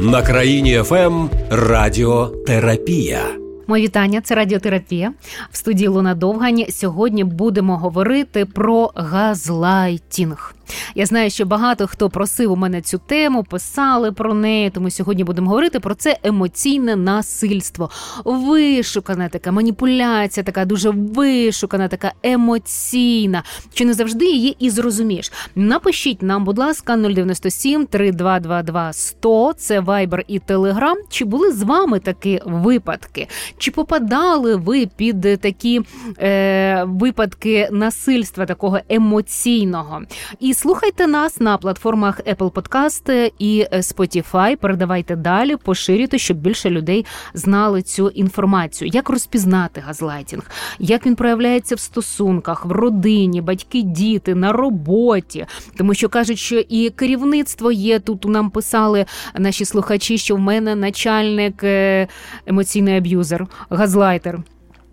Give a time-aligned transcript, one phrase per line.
[0.00, 3.20] На Країні ФМ ем Радіотерапія.
[3.66, 5.12] Мої вітання, це радіотерапія
[5.50, 6.64] в студії Луна Довгань.
[6.70, 10.55] Сьогодні будемо говорити про газлайтінг.
[10.94, 14.70] Я знаю, що багато хто просив у мене цю тему, писали про неї.
[14.70, 17.90] Тому сьогодні будемо говорити про це емоційне насильство,
[18.24, 23.42] вишукана така маніпуляція, така дуже вишукана, така емоційна.
[23.74, 25.32] Чи не завжди її і зрозумієш?
[25.54, 30.94] Напишіть нам, будь ласка, 097 3222 100, Це Viber і Telegram.
[31.10, 33.28] Чи були з вами такі випадки?
[33.58, 35.80] Чи попадали ви під такі
[36.18, 40.02] е, випадки насильства такого емоційного?
[40.40, 44.56] І слухайте нас на платформах Apple Podcast і Spotify.
[44.56, 48.90] Передавайте далі, поширюйте, щоб більше людей знали цю інформацію.
[48.94, 55.94] Як розпізнати газлайтінг, як він проявляється в стосунках, в родині, батьки, діти, на роботі, тому
[55.94, 58.24] що кажуть, що і керівництво є тут.
[58.24, 62.08] Нам писали наші слухачі, що в мене начальник е,
[62.46, 64.42] емоційний аб'юзер, газлайтер.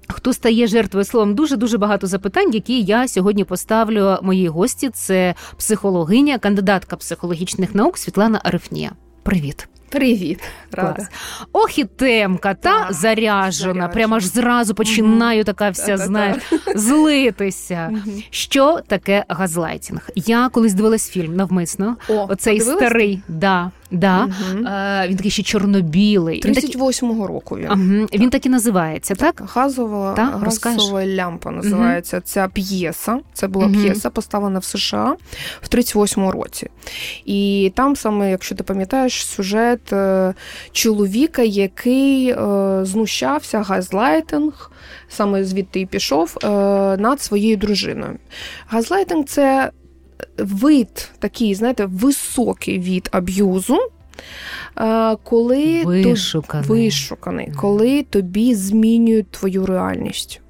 [0.08, 1.36] Хто стає жертвою словом?
[1.36, 4.90] Дуже дуже багато запитань, які я сьогодні поставлю моїй гості.
[4.90, 8.92] Це психологиня, кандидатка психологічних наук Світлана Арифнія.
[9.24, 9.68] Привіт.
[9.90, 10.40] Привіт,
[10.72, 10.94] рада.
[10.94, 11.08] Клас.
[11.54, 13.52] Ох, і темка, та Так, заряжена.
[13.52, 13.88] заряджена.
[13.88, 16.38] Прямо ж зразу починаю така вся, знаєш,
[16.76, 17.92] злитися.
[18.30, 20.10] Що таке газлайтінг?
[20.16, 21.98] Я колись дивилась фільм навмисно.
[22.10, 22.86] О, Оцей подивилась?
[22.86, 24.28] старий, да, да.
[25.04, 26.42] Е, він такий ще чорнобілий.
[26.46, 27.66] Він такий, 38-го року він.
[27.70, 29.44] Ага, він так і називається, так?
[29.54, 33.20] Газова, Так, газова лямпа називається ця п'єса.
[33.34, 35.16] Це була п'єса, поставлена в США
[35.62, 36.70] в 38-му році.
[37.26, 40.34] І там саме, якщо ти пам'ятаєш, сюжет е,
[40.72, 42.36] чоловіка, який е,
[42.86, 44.72] знущався, газлайтинг,
[45.10, 46.38] саме звідти і пішов,
[47.00, 48.18] над своєю дружиною.
[48.68, 49.72] Газлайтинг це
[50.38, 53.78] вид такий, знаєте, високий від аб'юзу.
[54.78, 56.70] е, Коли то- Вишуканий.
[56.70, 60.42] вишуканий, коли тобі змінюють твою реальність.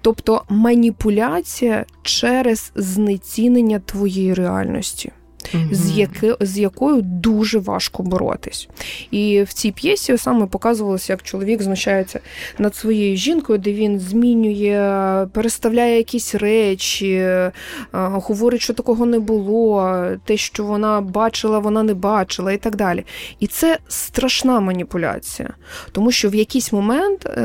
[0.00, 5.12] Тобто маніпуляція через знецінення твоєї реальності,
[5.52, 5.68] Мгм.
[5.72, 8.68] з, яки, з якою дуже важко боротись.
[9.10, 12.20] І в цій п'єсі саме показувалося, як чоловік знущається
[12.58, 17.52] над своєю жінкою, де він змінює, переставляє якісь речі, е,
[17.92, 23.04] говорить, що такого не було, те, що вона бачила, вона не бачила, і так далі.
[23.40, 25.50] І це страшна маніпуляція,
[25.92, 27.40] тому що в якийсь момент е,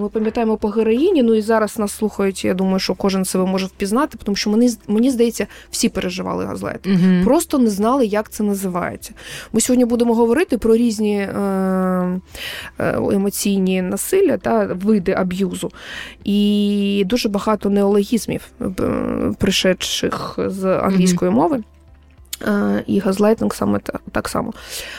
[0.00, 2.44] ми пам'ятаємо по героїні, ну і зараз нас слухають.
[2.44, 6.86] Я думаю, що кожен себе може впізнати, тому що мені, мені здається, всі переживали газлайт.
[7.08, 7.24] Мгм.
[7.24, 9.12] Просто не знали, як це називається.
[9.52, 11.30] Ми сьогодні будемо говорити про різні е,
[12.78, 15.70] е, емоційні насилля та види аб'юзу.
[16.24, 18.64] І дуже багато неологізмів, е,
[19.38, 21.62] пришедших з англійської мови.
[22.42, 24.52] Е, І газлайтинг саме та- так само.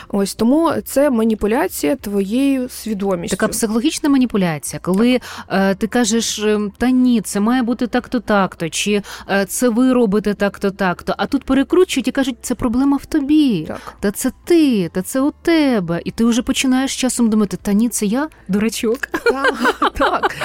[0.10, 3.38] Ось тому це маніпуляція твоєю свідомістю.
[3.38, 5.20] Така психологічна маніпуляція, коли
[5.50, 9.02] е, ти кажеш, е, та ні, це має бути так-то, так-то, чи
[9.48, 13.66] це ви робите так-то, так-то, а тут перекручують і кажуть, це проблема в тобі.
[13.68, 13.94] Так.
[14.00, 16.02] Та це ти, та це у тебе.
[16.06, 19.00] І ти вже починаєш часом думати, та ні, це я, дурачок.
[19.08, 20.36] Так, так.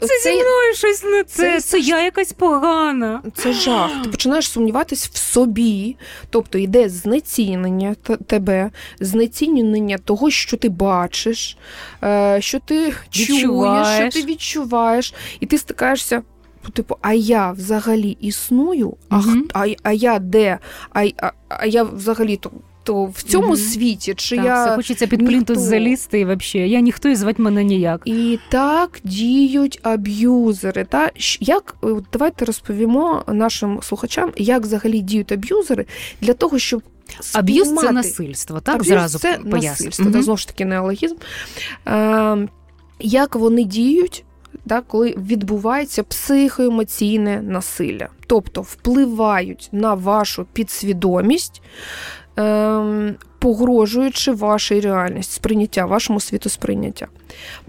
[0.00, 3.22] Це зі мною щось не це- це, це я якась погана.
[3.36, 3.90] Це жах.
[4.04, 5.96] Ти починаєш сумніватись в собі,
[6.44, 7.94] тобто йде знецінення
[8.26, 11.56] тебе, знецінення того, що ти бачиш,
[12.02, 16.22] е, що ти чуєш, що ти відчуваєш, і ти стикаєшся.
[16.72, 18.96] Типу, а я взагалі існую?
[19.08, 19.42] А, mm-hmm.
[19.54, 20.58] а, а я де?
[20.92, 22.50] А, а, а я взагалі то,
[22.84, 23.56] то в цьому Мгм.
[23.56, 24.14] світі?
[24.16, 26.70] Чи Так, я все хочеться під плінтус залізти і взагалі.
[26.70, 28.02] Я ніхто і звати мене ніяк.
[28.04, 30.84] І так діють аб'юзери.
[30.84, 35.86] Та як от давайте розповімо нашим слухачам, як взагалі діють аб'юзери
[36.20, 36.82] для того, щоб
[37.34, 40.04] Аб'юз це насильство, так Аб'юз зразу це насильство.
[40.04, 40.14] Мгм.
[40.14, 41.14] Та знову ж таки неологізм.
[41.88, 42.48] Е,
[43.00, 44.24] як вони діють?
[44.68, 51.62] Так, коли відбувається психоемоційне насилля, тобто впливають на вашу підсвідомість,
[52.36, 57.06] ем, погрожуючи вашій реальності, сприйняття, вашому світосприйняття.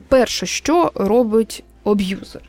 [0.07, 2.41] Перше, що робить аб'юзер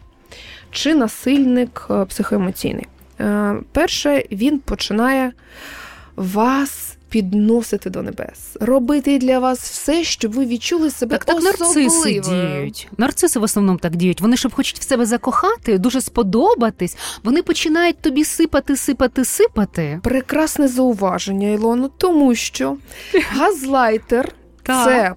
[0.70, 2.86] чи насильник е, психоемоційний?
[3.20, 5.32] Е, Перше, він починає
[6.16, 6.85] вас
[7.16, 12.88] підносити до небес, робити для вас все, щоб ви відчули себе Так, так нарциси діють.
[12.98, 14.20] Нарциси в основному так діють.
[14.20, 16.96] Вони щоб хочуть в себе закохати, дуже сподобатись.
[17.24, 20.00] Вони починають тобі сипати, сипати, сипати.
[20.02, 22.76] Прекрасне зауваження, Ілоно, тому що
[23.30, 24.32] газлайтер
[24.66, 25.14] це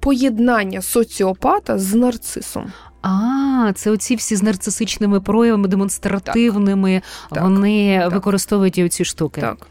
[0.00, 2.72] поєднання соціопата з нарцисом.
[3.02, 7.42] А, це оці всі з нарцисичними проявами, демонстративними, Так.
[7.42, 8.12] вони Так.
[8.12, 9.40] використовують і ці штуки.
[9.40, 9.66] Так.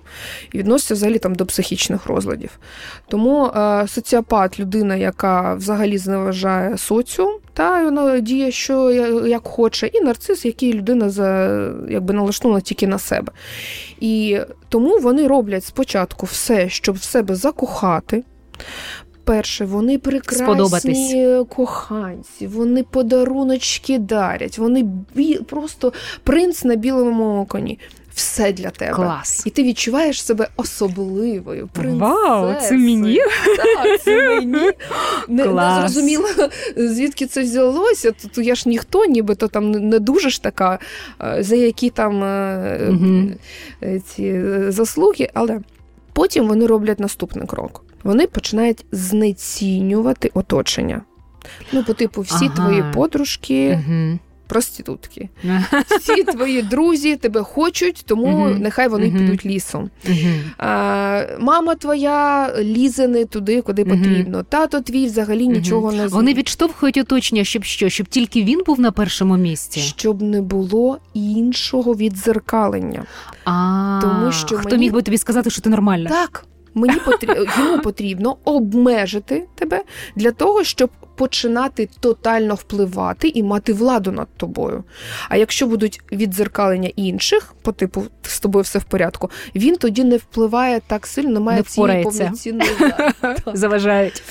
[0.52, 2.60] І відноситься взагалі там до психічних розладів.
[3.08, 8.92] Тому е, соціопат людина, яка взагалі зневажає соціум, та вона діє, що
[9.28, 11.58] як хоче, і нарцис, який людина за,
[11.90, 13.32] якби налаштована тільки на себе.
[14.00, 14.40] І
[14.70, 18.24] тому вони роблять спочатку все, щоб в себе закохати.
[19.24, 21.16] Перше, вони прекрасні Сподобатись.
[21.50, 24.84] коханці, вони подаруночки дарять, вони
[25.16, 25.36] бі...
[25.36, 27.80] просто принц на білому коні.
[28.14, 28.92] Все для тебе.
[28.94, 29.44] Клас.
[29.46, 31.70] І ти відчуваєш себе особливою.
[31.76, 33.20] Вау, це мені?
[33.58, 34.72] Так, це мені.
[35.28, 36.28] Не, не зрозуміло,
[36.78, 38.12] звідки це взялося.
[38.36, 40.80] То я ж ніхто, нібито там не- дуже ж така,
[41.22, 43.32] е, за які там е,
[44.08, 45.60] ці заслуги, але
[46.14, 47.84] потім вони роблять наступний крок.
[48.04, 51.02] Вони починають знецінювати оточення.
[51.74, 52.56] Ну, по типу, всі Ага.
[52.56, 54.20] твої подружки, Угу.
[54.48, 55.30] проститутки.
[56.02, 58.58] Всі твої друзі тебе хочуть, тому Мгм.
[58.62, 59.18] нехай вони Мгм.
[59.18, 59.90] підуть лісом.
[60.10, 60.16] Угу.
[60.58, 64.44] А, мама твоя лізе не туди, куди потрібно.
[64.44, 67.90] Тато твій взагалі нічого не Вони відштовхують оточення, щоб що?
[67.90, 69.80] Щоб тільки він був на першому місці.
[69.80, 73.04] щоб не було іншого відзеркалення.
[73.46, 76.10] А, Тому що хто мені- міг би тобі сказати, що ти нормальна?
[76.10, 79.84] Так, мені потрібно йому потрібно обмежити тебе
[80.16, 84.84] для того, щоб починати тотально впливати і мати владу над тобою.
[85.30, 90.18] А якщо будуть відзеркалення інших, по типу з тобою все в порядку, він тоді не
[90.18, 92.72] впливає так сильно, немає Не цієї повноцінної.
[93.54, 94.24] Заважають.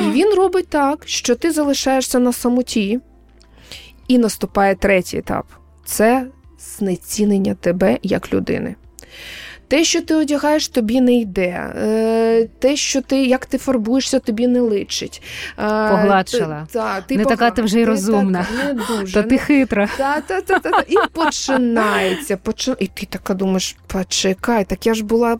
[0.00, 3.00] І він робить так, що ти залишаєшся на самоті,
[4.08, 5.46] і наступає третій етап
[5.84, 6.26] це
[6.58, 8.74] знецінення тебе як людини.
[9.68, 11.72] Те, що ти одягаєш, тобі не йде.
[11.82, 15.22] Е, Те, що ти як ти фарбуєшся, тобі не личить.
[15.50, 16.66] Е, Погладшила.
[16.66, 18.46] ти- та, ти Не така ти вже й ти розумна.
[18.50, 19.14] така, не дуже.
[19.14, 19.88] Та ти хитра.
[19.98, 20.84] Та, та, та, та, та.
[20.88, 22.36] І починається.
[22.36, 22.74] Почи...
[22.78, 25.38] І ти така думаєш, почекай, так я ж була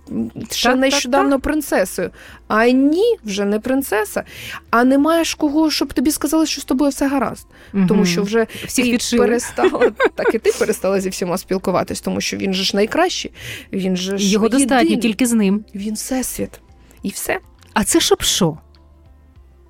[0.50, 2.10] ще нещодавно принцесою.
[2.48, 4.24] А ні, вже не принцеса.
[4.70, 7.46] А не маєш кого, щоб тобі сказали, що з тобою все гаразд.
[7.88, 9.26] Тому що вже всіх ти відшили.
[9.26, 13.30] перестала, так і ти перестала зі всіма спілкуватись, тому що він же ж найкращий.
[13.72, 15.64] Він же ж Його достатньо тільки з ним.
[15.74, 16.60] Він всесвіт.
[17.02, 17.38] І все.
[17.74, 18.58] А це щоб що?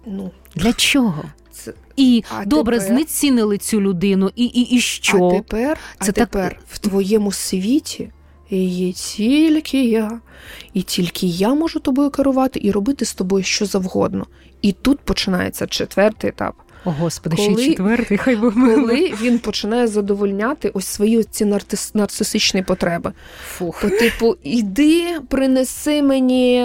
[0.06, 1.24] Ну, Для чого?
[1.52, 1.72] це...
[1.96, 2.94] І А добре, тепер?
[2.94, 5.28] знецінили цю людину, і, і, і що?
[5.28, 8.10] А тепер, Це а так- тепер в твоєму світі
[8.56, 10.20] є тільки я,
[10.74, 14.26] і тільки я можу тобою керувати і робити з тобою що завгодно.
[14.62, 16.54] І тут починається четвертий етап,
[16.84, 21.44] О, Господи, ще Коли- й четвертий, хай би коли він починає задовольняти ось свої ці
[21.44, 23.12] нарцис- нарцисичні потреби.
[23.46, 23.80] Фух.
[23.80, 26.64] По типу, іди, принеси мені.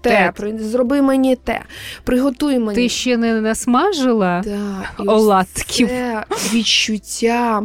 [0.00, 0.32] Те, Те.
[0.36, 1.60] при- зроби мені те,
[2.04, 2.74] приготуй мені.
[2.74, 4.42] Ти ще не насмажила?
[4.44, 5.88] Да, Оладків.
[5.88, 7.62] Це відчуття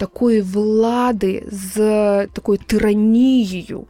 [0.00, 1.76] такої влади з
[2.26, 3.84] такою тиранією.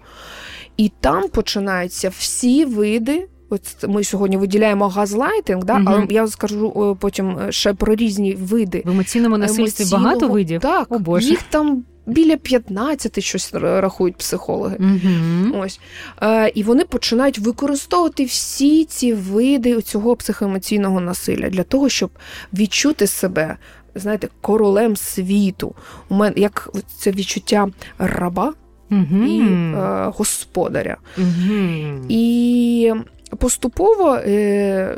[0.77, 3.29] І там починаються всі види.
[3.51, 5.79] От ми сьогодні виділяємо газлайтинг, да?
[5.79, 5.89] Мгм.
[5.89, 8.83] але я скажу потім е, ще про різні види.
[8.87, 10.61] В емоційному насильстві емоційного- багато видів?
[10.61, 11.29] Так, О, Боже.
[11.29, 14.77] їх там біля 15 щось рахують психологи.
[14.81, 15.59] Угу.
[15.63, 15.81] Ось.
[16.23, 22.11] Е, і вони починають використовувати всі ці види цього психоемоційного насилля для того, щоб
[22.55, 23.57] відчути себе,
[23.95, 25.75] знаєте, королем світу.
[26.09, 28.53] У мене як це відчуття раба
[28.91, 29.25] Угу.
[29.25, 30.97] і е, господаря.
[31.19, 32.05] угу.
[32.09, 32.93] І
[33.39, 34.97] поступово е,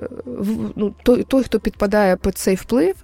[0.76, 2.94] ну, той, той, хто підпадає під цей вплив,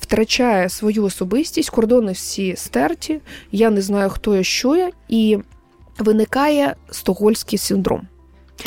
[0.00, 3.20] втрачає свою особистість, кордони всі стерті,
[3.52, 5.38] я не знаю, хто я, що я, і
[5.98, 8.02] виникає стокгольський синдром.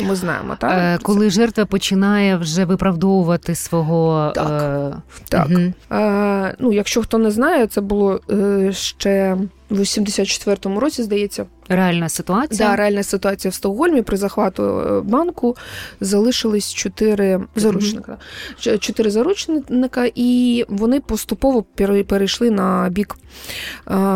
[0.00, 0.72] Ми знаємо, так?
[0.72, 4.62] Е, коли жертва починає вже виправдовувати свого Так.
[4.62, 4.96] Е...
[5.28, 5.48] Так.
[5.48, 5.74] мгм.
[5.92, 9.36] Е, ну, якщо хто не знає, це було е, ще
[9.70, 11.46] в 84-му році, здається.
[11.68, 12.68] реальна ситуація.
[12.68, 15.56] Да, реальна ситуація в Стокгольмі при захвату е, банку
[16.00, 18.16] залишились чотири заручника.
[18.58, 23.16] Чотири заручника, і вони поступово пере- перейшли на бік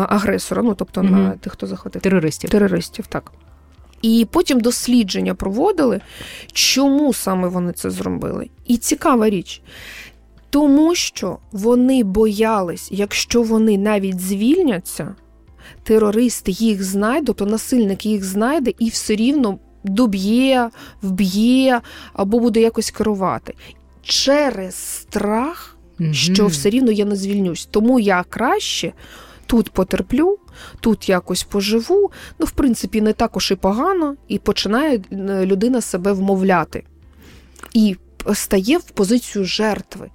[0.09, 2.49] агресора, ну тобто на тих, хто захватив Терористів.
[2.49, 3.07] терористів.
[3.07, 3.31] Так.
[4.01, 6.01] І потім дослідження проводили,
[6.53, 8.49] чому саме вони це зробили.
[8.65, 9.61] І цікава річ.
[10.49, 15.15] Тому що вони боялись, якщо вони навіть звільняться,
[15.83, 20.69] терорист їх знайде, то насильник їх знайде і все рівно доб'є,
[21.01, 21.81] вб'є
[22.13, 23.53] або буде якось керувати.
[24.03, 25.77] Через страх
[26.11, 27.65] що все рівно я не звільнюсь.
[27.71, 28.93] Тому я краще
[29.47, 30.37] тут потерплю,
[30.79, 32.11] тут якось поживу.
[32.39, 36.83] Ну, в принципі, не також і погано, і починає е, людина себе вмовляти.
[37.73, 37.95] І
[38.33, 40.09] стає в позицію жертви.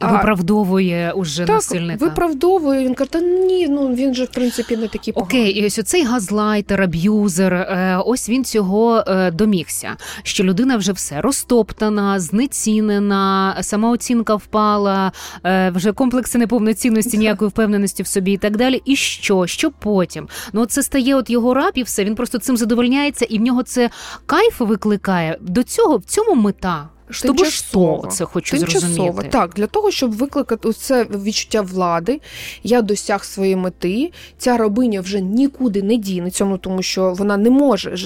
[0.00, 2.04] А, виправдовує уже так, насильника.
[2.04, 2.84] Виправдовує.
[2.84, 5.40] Він каже, та ні, ну він же в принципі не такий поганий.
[5.40, 9.96] Окей, і ось оцей газлайтер, аб'юзер, е, ось він цього е, домігся.
[10.22, 15.12] Що людина вже все розтоптана, знецінена, самооцінка впала,
[15.44, 18.82] е, вже комплекси неповноцінності, ніякої впевненості в собі і так далі.
[18.84, 19.46] І що?
[19.46, 20.28] Що потім?
[20.52, 22.04] Ну це стає от його раб і все.
[22.04, 23.90] Він просто цим задовольняється, і в нього це
[24.26, 25.38] кайф викликає.
[25.40, 26.88] До цього в цьому мета.
[27.10, 28.94] Щоб що це хочу Тимчасово.
[28.94, 29.28] зрозуміти.
[29.28, 32.20] Так, для того, щоб викликати це відчуття влади,
[32.62, 34.12] я досяг своєї мети.
[34.38, 37.96] Ця рабиня вже нікуди не дінеться, ну тому що вона не може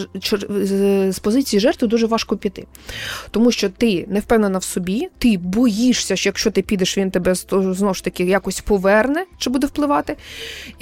[1.11, 2.67] з позиції жертви дуже важко піти.
[3.31, 7.35] Тому що ти не впевнена в собі, ти боїшся, що якщо ти підеш, він тебе
[7.51, 10.17] знову ж таки якось поверне чи буде впливати.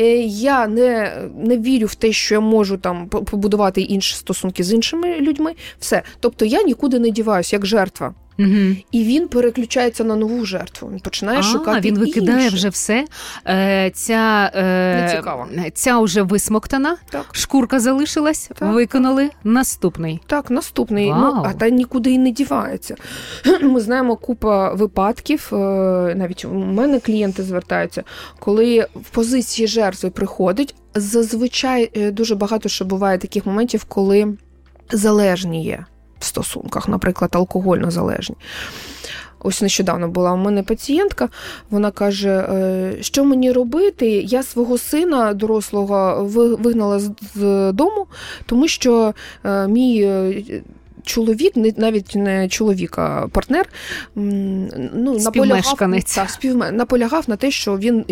[0.00, 4.72] Е, я не не вірю в те, що я можу там побудувати інші стосунки з
[4.72, 5.54] іншими людьми.
[5.78, 6.02] Все.
[6.20, 8.07] Тобто я нікуди не діваюся як жертва.
[8.38, 8.76] Угу.
[8.92, 10.90] І він переключається на нову жертву.
[10.92, 11.80] Він починає а, шукати.
[11.80, 12.56] Він викидає інше.
[12.56, 13.04] вже все.
[13.46, 17.26] Е, Ця е, ця вже висмоктана, так.
[17.32, 18.74] шкурка залишилась, так.
[18.74, 19.30] виконали.
[19.44, 20.20] Наступний.
[20.26, 21.06] Так, наступний.
[21.06, 21.34] Ну, Вау.
[21.34, 22.96] Ну, А та нікуди і не дівається.
[23.62, 25.50] Ми знаємо купа випадків.
[25.52, 25.56] Е,
[26.16, 28.04] навіть у мене клієнти звертаються,
[28.38, 30.74] коли в позиції жертви приходить.
[30.94, 34.36] Зазвичай е, дуже багато що буває таких моментів, коли
[34.92, 35.84] залежні є
[36.18, 38.36] в стосунках, наприклад, алкогольно залежні.
[39.40, 41.28] Ось нещодавно була у мене пацієнтка,
[41.70, 44.10] вона каже, «Е, що мені робити?
[44.10, 46.24] Я свого сина дорослого
[46.60, 47.00] вигнала
[47.34, 48.06] з дому,
[48.46, 50.42] тому що е, мій е,
[51.04, 53.68] чоловік, навіть не чоловік, а партнер,
[54.14, 55.76] ну, наполягав,
[56.14, 58.04] так, співме, наполягав на те, що він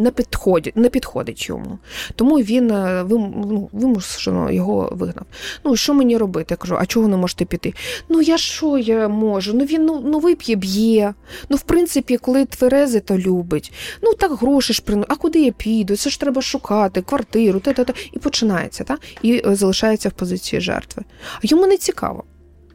[0.00, 1.78] не підходить не підходить йому.
[2.14, 5.26] Тому він е, ну, вимушено його вигнав.
[5.64, 6.46] Ну, що мені робити?
[6.50, 7.74] Я кажу, а чого не можете піти?
[8.08, 9.54] Ну, я що я можу?
[9.54, 11.14] Ну він ну, ну вип'є, б'є.
[11.48, 13.72] Ну, в принципі, коли тверези, то любить.
[14.02, 15.12] Ну, так гроші ж приносить.
[15.12, 15.96] А куди я піду?
[15.96, 17.92] Це ж треба шукати, квартиру, та-та-та.
[18.12, 18.98] І починається, та?
[19.22, 21.02] і е, залишається в позиції жертви.
[21.36, 22.23] А йому не цікаво.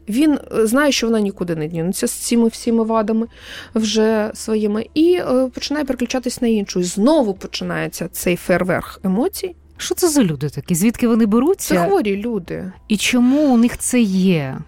[0.08, 3.26] Він е, знає, що вона нікуди не дінеться з цими всіми вадами
[3.74, 6.80] вже своїми, і е, починає переключатись на іншу.
[6.80, 9.54] І знову починається цей фейерверх емоцій.
[9.76, 10.74] Що це за люди такі?
[10.74, 11.74] Звідки вони беруться?
[11.74, 12.72] Це хворі люди.
[12.88, 14.58] І чому у них це є?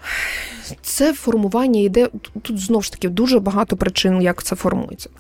[0.82, 2.08] Це формування йде
[2.42, 5.10] тут знову ж таки дуже багато причин, як це формується.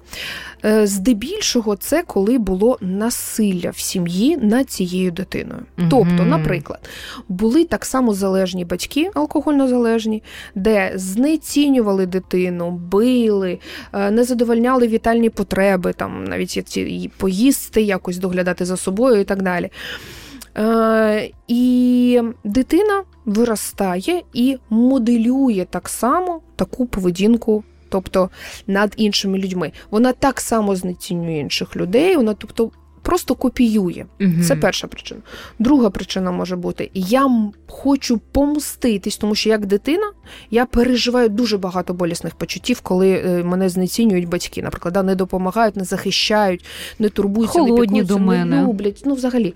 [0.64, 5.60] Е, здебільшого, це коли було насилля в сім'ї над цією дитиною.
[5.60, 5.88] Mm-hmm.
[5.90, 6.88] Тобто, наприклад,
[7.28, 10.22] були так само залежні батьки, алкогольно залежні,
[10.54, 13.58] де знецінювали дитину, били,
[13.92, 19.70] е, не задовольняли вітальні потреби, там навіть поїсти, якось доглядати за собою і так далі.
[20.58, 27.64] Е, і дитина виростає і моделює так само таку поведінку.
[27.88, 28.30] Тобто
[28.66, 29.72] над іншими людьми.
[29.90, 32.70] Вона так само знецінює інших людей, вона тобто
[33.02, 34.04] просто копіює.
[34.20, 34.42] Угу.
[34.48, 35.20] Це перша причина.
[35.58, 37.30] Друга причина може бути: я
[37.68, 40.12] хочу помститись, тому що як дитина
[40.50, 44.62] я переживаю дуже багато болісних почуттів, коли е, мене знецінюють батьки.
[44.62, 46.64] Наприклад, не допомагають, не захищають,
[46.98, 48.56] не турбуються, Холодні не до мене.
[48.56, 49.02] не люблять.
[49.04, 49.54] Ну, взагалі.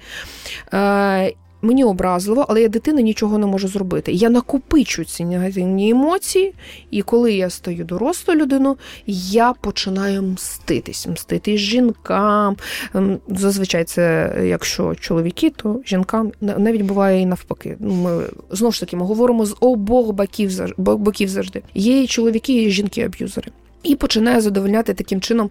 [0.74, 1.32] Е,
[1.66, 4.12] Мені образливо, але я дитина нічого не можу зробити.
[4.12, 6.54] Я накопичу ці негативні емоції,
[6.90, 12.56] і коли я стаю дорослою людиною, я починаю мститись, мститись жінкам.
[12.94, 17.76] Ем, зазвичай це якщо чоловіки, то жінкам навіть буває і навпаки.
[17.80, 21.62] Ну, ми знову ж таки ми говоримо з обох боків боків завжди.
[21.74, 23.50] Є і чоловіки, і жінки-аб'юзери.
[23.82, 25.50] І починає задовольняти таким чином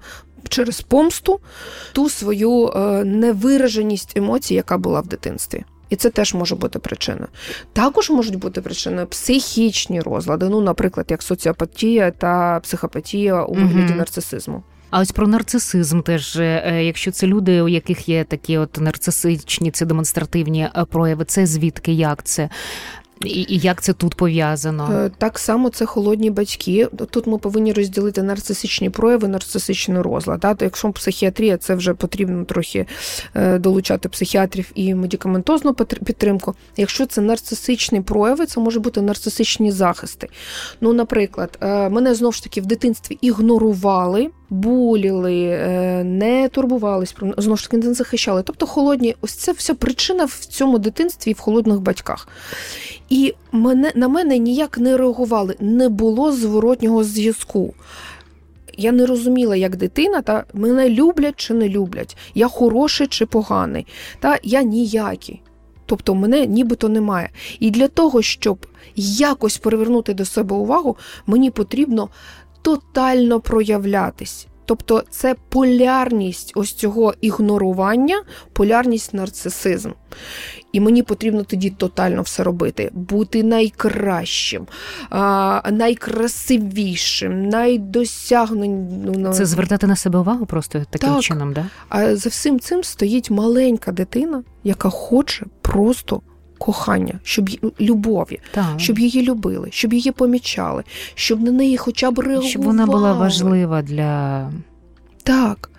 [0.50, 1.40] через помсту
[1.94, 5.64] ту свою е, невираженість емоцій, яка була в дитинстві.
[5.90, 7.28] І це теж може бути причина.
[7.74, 13.96] Також можуть бути причини психічні розлади, ну, наприклад, як соціопатія та психопатія у вигляді mm
[13.96, 14.64] нарцисизму.
[14.90, 19.72] А ось про нарцисизм теж, е, якщо це люди, у яких є такі от нарцисичні,
[19.72, 22.50] це демонстративні е, прояви, це звідки як це?
[23.22, 24.90] І і як це тут пов'язано?
[24.94, 26.88] Е, так само це холодні батьки.
[27.10, 30.40] Тут ми повинні розділити нарцисичні прояви, нарцисичний розлад.
[30.40, 30.62] Так?
[30.62, 32.86] Якщо психіатрія, це вже потрібно трохи
[33.36, 36.56] е, долучати психіатрів і медикаментозну підтримку.
[36.78, 40.28] Якщо це нарцисичні прояви, це може бути нарцисичні захисти.
[40.82, 47.34] Ну, наприклад, е, мене знову ж таки в дитинстві ігнорували буліли, е, не турбувались про
[47.38, 48.44] знову ж таки не захищали.
[48.44, 52.28] Тобто холодні, ось це вся причина в цьому дитинстві і в холодних батьках.
[53.10, 57.74] І мене на мене ніяк не реагували, не було зворотнього зв'язку.
[58.78, 63.88] Я не розуміла, як дитина, та мене люблять чи не люблять, я хороший чи поганий,
[64.20, 65.42] та я ніякий.
[65.86, 67.30] Тобто мене нібито немає.
[67.60, 70.98] І для того, щоб якось привернути до себе увагу,
[71.28, 72.10] мені потрібно
[72.66, 74.48] тотально проявлятись.
[74.66, 79.92] Тобто це полярність ось цього ігнорування, полярність нарцисизм.
[80.72, 84.68] І мені потрібно тоді тотально все робити, бути найкращим,
[85.72, 89.34] найкрасивішим, найдосягненим.
[89.34, 91.22] Це звертати на себе увагу просто таким так.
[91.22, 91.66] чином, да?
[91.90, 96.22] А за всім цим стоїть маленька дитина, яка хоче просто.
[96.58, 98.66] Кохання, щоб любові, так.
[98.78, 100.84] щоб її любили, щоб її помічали,
[101.16, 102.50] щоб на неї хоча б реагували.
[102.50, 104.52] Щоб вона була важлива для
[105.24, 105.70] так.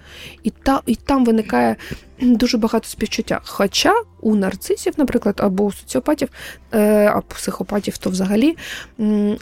[0.42, 1.76] І та, і там виникає
[2.20, 3.40] дуже багато співчуття.
[3.44, 6.28] Хоча у нарцисів, наприклад, або у соціопатів,
[6.72, 8.56] е, а психопатів, то взагалі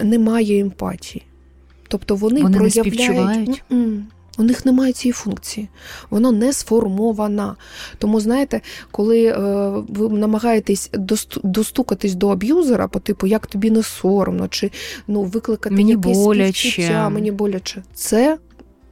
[0.01, 1.25] немає емпатії.
[1.89, 3.63] Тобто вони, вони проявляють.
[3.71, 4.03] Не
[4.39, 5.69] у них немає цієї функції,
[6.11, 7.57] воно не сформована.
[7.99, 8.61] Тому, знаєте,
[8.91, 9.39] коли е,
[9.89, 10.91] ви намагаєтесь
[11.45, 14.71] достукатись до аб'юзера, по типу, як тобі не соромно, чи
[15.07, 16.69] ну, викликати мені якісь боляче.
[16.69, 18.39] співчуття, мені боляче, це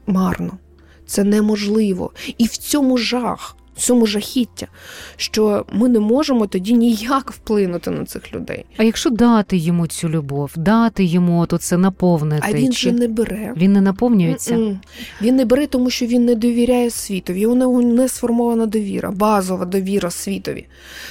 [0.07, 0.59] марно.
[1.07, 2.11] Це неможливо.
[2.39, 4.67] І в цьому жах цьому жахіття,
[5.17, 8.64] що ми не можемо тоді ніяк вплинути на цих людей.
[8.76, 12.88] А якщо дати йому цю любов, дати йому то це наповнити, а він чи...
[12.88, 13.52] же не бере.
[13.57, 14.55] Він не наповнюється.
[14.55, 14.76] Mm-mm.
[15.23, 17.41] Він не бере, тому що він не довіряє світові.
[17.41, 20.67] Його не сформована довіра, базова довіра світові.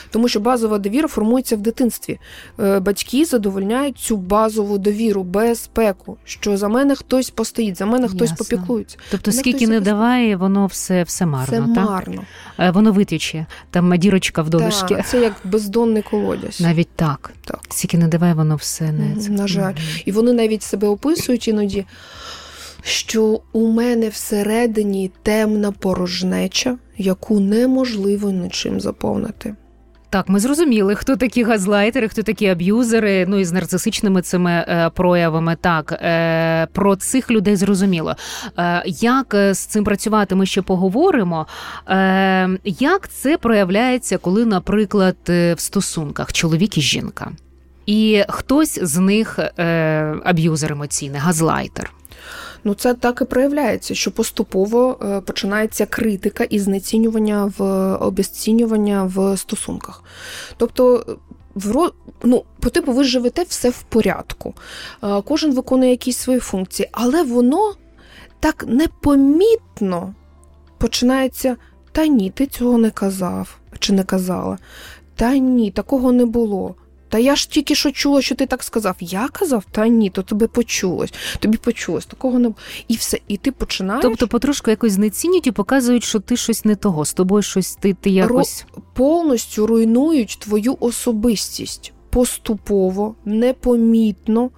[0.10, 2.20] Тому що базова довіра формується в дитинстві.
[2.60, 8.30] Е, батьки задовольняють цю базову довіру, безпеку, що за мене хтось постоїть, за мене хтось
[8.30, 8.46] Ясно.
[8.46, 8.98] попіклується.
[9.12, 11.68] Тобто, скільки не даває, воно все все марно.
[11.68, 11.90] Це так?
[11.90, 12.24] марно.
[12.60, 14.96] Е, воно витіче, там дірочка в донышки.
[14.96, 16.62] Так, Це як бездонний колодязь.
[16.62, 17.32] Навіть так.
[17.46, 17.60] так.
[17.70, 19.76] Скільки не давай, воно все не на жаль.
[20.06, 21.86] І вони навіть себе описують іноді,
[22.84, 29.56] що у мене всередині темна порожнеча, яку неможливо нічим заповнити.
[30.12, 33.26] Так, ми зрозуміли, хто такі газлайтери, хто такі аб'юзери.
[33.28, 35.58] Ну і з нарцисичними цими е, проявами.
[35.62, 38.16] Так е, про цих людей зрозуміло.
[38.60, 41.48] Е, як з цим працювати, ми ще поговоримо.
[41.90, 47.32] Е, Як це проявляється, коли, наприклад, е, в стосунках чоловік і жінка,
[47.86, 51.92] і хтось з них е, аб'юзер емоційний, газлайтер.
[52.64, 57.64] Ну, це так і проявляється, що поступово е, починається критика і знецінювання в
[57.96, 60.04] обесцінювання в стосунках.
[60.58, 61.06] Тобто,
[61.56, 61.92] в
[62.24, 64.54] ну, по типу, ви живете все в порядку,
[65.04, 67.74] е, кожен виконує якісь свої функції, але воно
[68.40, 70.16] так непомітно
[70.78, 71.58] починається.
[71.92, 74.58] Та ні, ти цього не казав чи не казала.
[75.16, 76.76] Та ні, такого не було.
[77.12, 78.96] Та я ж тільки що чула, що ти так сказав.
[79.00, 81.14] Я казав, та ні, то тебе почулось.
[81.40, 82.60] Тобі почулось, такого не було.
[82.88, 83.20] і все.
[83.28, 84.02] І ти починаєш.
[84.02, 87.94] Тобто потрошку якось знецінюють і показують, що ти щось не того, з тобою щось ти
[87.94, 88.82] ти якось Ро...
[88.94, 94.50] повністю руйнують твою особистість поступово, непомітно,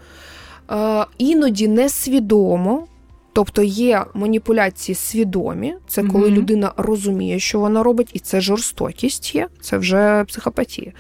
[0.72, 2.88] е, іноді несвідомо.
[3.36, 6.34] Тобто є маніпуляції свідомі, це коли mm-hmm.
[6.34, 10.92] людина розуміє, що вона робить, і це жорстокість є, це вже психопатія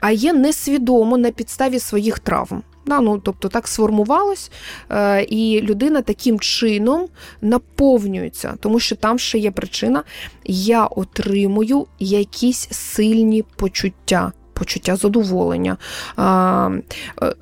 [0.00, 2.62] а є несвідомо на підставі своїх травм.
[2.86, 4.50] Да, ну, Тобто так сформувалось,
[4.90, 7.08] е, і людина таким чином
[7.40, 10.04] наповнюється, тому що там ще є причина:
[10.44, 14.32] я отримую якісь сильні почуття.
[14.52, 15.76] Почуття задоволення,
[16.18, 17.32] е,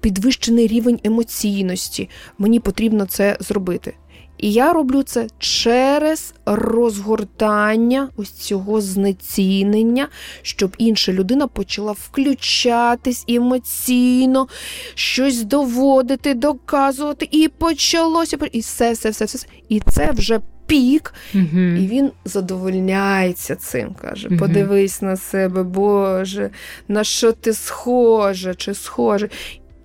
[0.00, 2.08] підвищений рівень емоційності.
[2.38, 3.94] Мені потрібно це зробити.
[4.38, 10.08] І я роблю це через розгортання ось цього знецінення,
[10.42, 14.48] щоб інша людина почала включатись емоційно,
[14.94, 19.46] щось доводити, доказувати, і почалося і все, все, все, все.
[19.68, 21.60] І це вже пік, угу.
[21.60, 23.94] і він задовольняється цим.
[23.94, 24.38] Каже: угу.
[24.38, 26.50] подивись на себе, Боже,
[26.88, 29.28] на що ти схожа чи схоже.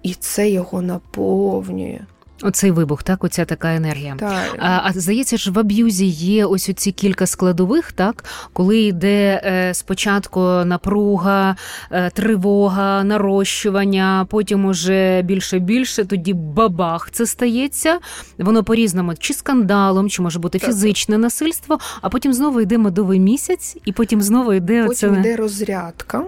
[0.04, 2.00] І це його наповнює.
[2.44, 4.16] Оцей вибух, так, оця така енергія.
[4.20, 4.56] Так.
[4.60, 9.74] А а здається ж, в аб'юзі є ось оці кілька складових, так, коли йде е,
[9.74, 11.56] спочатку напруга,
[11.92, 18.00] е, тривога, нарощування, потім уже більше-більше, тоді бабах це стається.
[18.38, 20.70] Воно по-різному, чи скандалом, чи може бути так.
[20.70, 25.20] фізичне насильство, а потім знову йде медовий місяць, і потім знову йде потім оце...
[25.20, 26.24] йде розрядка.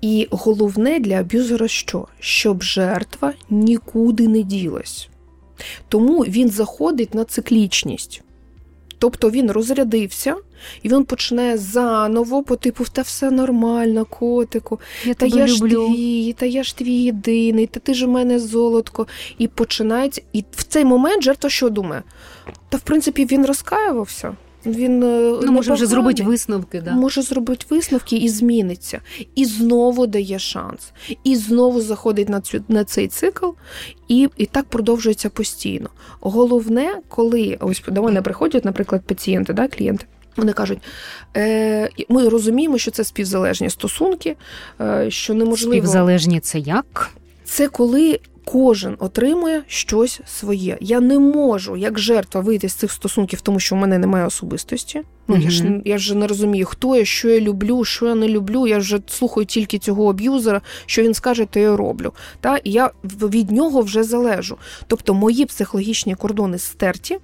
[0.00, 2.06] І головне для аб'юзера що?
[2.20, 5.08] Щоб жертва нікуди не ділась.
[5.88, 8.22] Тому він заходить на циклічність.
[8.98, 10.36] Тобто він розрядився,
[10.82, 16.32] і він починає заново по типу та все нормально, котику, я та я ж твій,
[16.32, 19.06] та я ж твій єдиний, та ти ж у мене золотко.
[19.38, 20.22] І починається.
[20.32, 22.02] І в цей момент жертва що думає?
[22.68, 24.36] Та в принципі він розкаювався.
[24.66, 26.80] Він е, ну, може вже зробити висновки.
[26.80, 26.92] Да.
[26.92, 29.00] Може зробити висновки і зміниться.
[29.34, 30.92] І знову дає шанс.
[31.24, 33.46] І знову заходить на цю на цей цикл,
[34.08, 35.88] і і так продовжується постійно.
[36.20, 40.04] Головне, коли ось до мене приходять, наприклад, пацієнти, да, клієнти.
[40.36, 40.78] Вони кажуть,
[41.36, 44.36] е, ми розуміємо, що це співзалежні стосунки,
[44.80, 45.72] е, що неможливо.
[45.72, 47.10] Співзалежні це як?
[47.44, 48.20] Це коли
[48.52, 50.78] кожен отримує щось своє.
[50.80, 55.02] Я не можу, як жертва, вийти з цих стосунків, тому що в мене немає особистості.
[55.28, 55.42] Ну mm-hmm.
[55.42, 58.66] я ж я вже не розумію, хто я, що я люблю, що я не люблю.
[58.66, 62.12] Я вже слухаю тільки цього аб'юзера, що він скаже, то я роблю.
[62.40, 64.56] Та і я від нього вже залежу.
[64.86, 67.18] Тобто мої психологічні кордони стерті,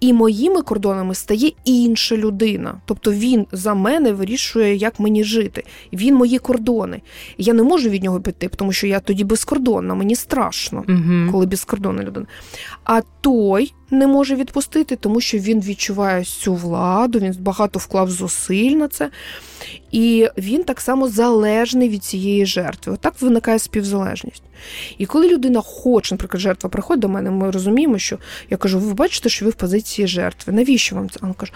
[0.00, 2.80] і моїми кордонами стає інша людина.
[2.84, 5.64] Тобто він за мене вирішує, як мені жити.
[5.92, 7.00] Він мої кордони.
[7.38, 11.32] Я не можу від нього піти, тому що я тоді безкордонна, мені страшно, угу.
[11.32, 12.26] коли безкордонна людина.
[12.84, 18.70] А той не може відпустити, тому що він відчуває цю владу, він багато вклав зусиль
[18.70, 19.10] на це.
[19.92, 22.92] І він так само залежний від цієї жертви.
[22.92, 24.42] Отак виникає співзалежність.
[24.98, 28.18] І коли людина хоче, наприклад, жертва приходить до мене, ми розуміємо, що
[28.50, 30.52] я кажу, ви бачите, що ви в позиції жертви.
[30.52, 31.20] Навіщо вам це?
[31.22, 31.52] А він каже,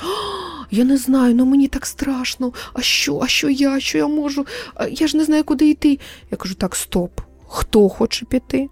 [0.71, 2.53] я не знаю, ну мені так страшно.
[2.73, 3.21] А що?
[3.23, 3.81] А що я?
[3.81, 4.47] Що я можу?
[4.91, 5.99] Я ж не знаю, куди йти.
[6.31, 7.21] Я кажу, так, стоп.
[7.49, 8.69] Хто хоче піти?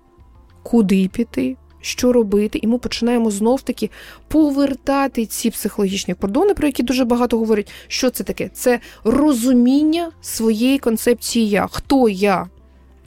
[0.63, 1.57] Куди піти?
[1.81, 3.91] Що робити, і ми починаємо знов-таки
[4.29, 7.71] повертати ці психологічні кордони, про які дуже багато говорять.
[7.89, 8.51] Що це таке?
[8.53, 11.67] Це розуміння своєї концепції я.
[11.71, 12.47] Хто я?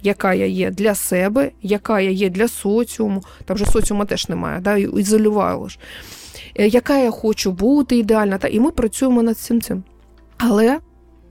[0.04, 4.60] Яка я є для себе, яка я є для соціуму, там же соціума теж немає,
[4.62, 5.80] да, ізолювали ж.
[6.56, 9.84] Е, яка я хочу бути ідеальна, та і ми працюємо над цим цим.
[10.38, 10.80] Але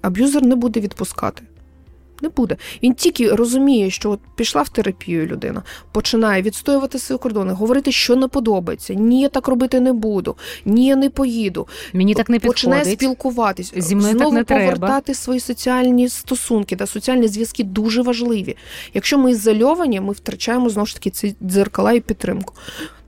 [0.03, 1.43] аб'юзер не буде відпускати
[2.23, 2.57] не буде.
[2.83, 8.17] Він тільки розуміє, що от пішла в терапію людина, починає відстоювати свої кордони, говорити, що
[8.17, 8.95] не подобається.
[8.95, 11.69] Ні, я так робити не буду, ні, я не поїду.
[11.93, 12.57] Мені так не підходить.
[12.57, 15.15] Починає спілкуватись, Зі мною знову так не повертати треба.
[15.19, 18.57] свої соціальні стосунки та соціальні зв'язки дуже важливі.
[18.95, 22.55] Якщо ми ізольовані, ми втрачаємо знову ж таки ці дзеркала і підтримку.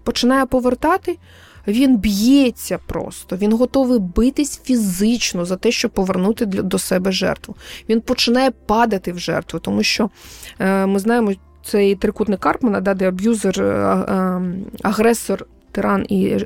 [0.05, 1.19] Починає повертати.
[1.67, 7.57] Він б'ється просто, він готовий битись фізично за те, щоб повернути до себе жертву.
[7.89, 10.11] Він починає падати в жертву, тому що
[10.59, 11.33] е, ми знаємо
[11.65, 14.43] цей трикутник Карпмана, да, де аб'юзер, е, е,
[14.83, 15.47] агресор.
[15.75, 16.37] Тиран і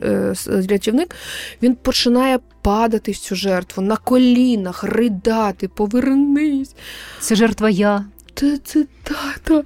[0.46, 1.14] рятівник,
[1.62, 6.74] він починає падати в цю жертву на колінах, ридати, повернись.
[7.20, 8.04] Це жертва я.
[8.34, 9.62] Це це тата.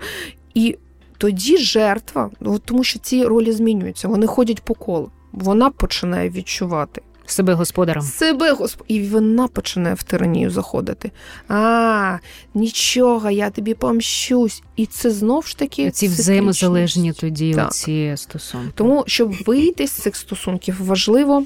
[0.54, 0.76] І
[1.18, 2.30] тоді жертва,
[2.64, 7.02] тому що ці ролі змінюються, вони ходять по колу вона починає відчувати.
[7.26, 8.02] Себе господарем.
[8.02, 8.82] Себе госп...
[8.88, 11.10] І вона починає в тиранію заходити.
[11.48, 12.18] А,
[12.54, 14.62] нічого, я тобі помщусь.
[14.76, 15.90] І це знов ж таки.
[15.90, 17.72] Ці взаємозалежні тоді так.
[17.72, 18.72] ці стосунки.
[18.74, 21.44] Тому, щоб вийти з цих стосунків, важливо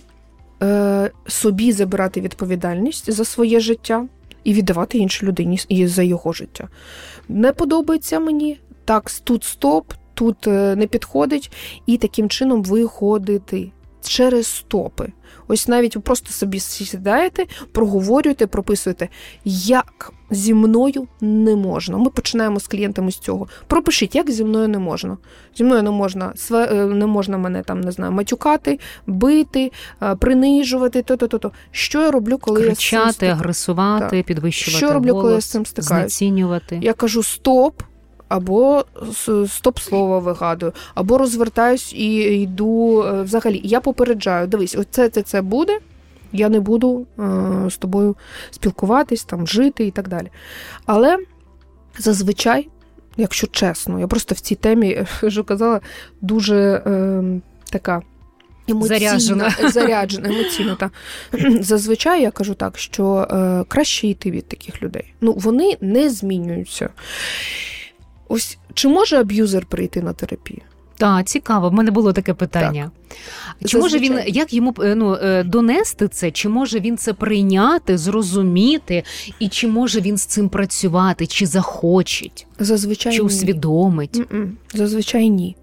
[0.63, 4.07] е, собі забирати відповідальність за своє життя
[4.45, 6.69] і віддавати іншій людині і за його життя.
[7.29, 8.61] Не подобається мені.
[8.85, 11.53] Так, тут стоп, тут е, не підходить,
[11.87, 13.73] і таким чином виходити
[14.09, 15.13] через стопи.
[15.49, 19.09] Ось навіть ви просто собі сідаєте, проговорюєте, прописуєте,
[19.45, 21.97] як зі мною не можна.
[21.99, 23.49] Ми починаємо з клієнтами з цього.
[23.67, 25.19] Пропишіть, як зі мною не можна.
[25.57, 29.73] Зі мною не можна е, не можна мене там не знаю, матюкати, бити,
[30.03, 31.03] е, принижувати.
[31.03, 31.53] то-то-то.
[31.71, 34.27] Що я роблю, коли Кричати, я з цим агресувати, так.
[34.27, 34.77] підвищувати.
[34.77, 35.95] Що я роблю, голос, коли я з цим стикаюся?
[35.95, 36.79] Знецінювати.
[36.83, 37.83] Я кажу стоп
[38.29, 38.85] або
[39.49, 43.61] стоп-слово вигадую, або розвертаюсь і йду е, взагалі.
[43.65, 45.79] Я попереджаю, дивись, оце це, це буде.
[46.33, 48.17] Я не буду е, з тобою
[48.51, 50.29] спілкуватись, там, жити і так далі.
[50.87, 51.19] Але
[51.99, 52.69] зазвичай,
[53.17, 55.81] якщо чесно, я просто в цій темі вже казала,
[56.21, 57.23] дуже е,
[57.71, 58.03] така.
[58.69, 60.77] Емоційна, заряджена, заряджена емоційно.
[60.77, 60.91] Та.
[61.61, 65.15] Зазвичай я кажу так, що е, краще йти від таких людей.
[65.21, 66.89] Ну, Вони не змінюються.
[68.35, 70.61] Ось чи може аб'юзер прийти на терапію?
[70.97, 72.91] Так, цікаво, в мене було таке питання.
[73.09, 73.69] Так.
[73.69, 77.99] Чи може він як йому е, ну, е, донести це, чи може він це прийняти,
[77.99, 79.03] зрозуміти,
[79.39, 84.23] і чи може він з цим працювати, чи захочеть, Зазвичай чи усвідомить?
[84.31, 84.47] Ні.
[84.75, 85.57] Зазвичай ні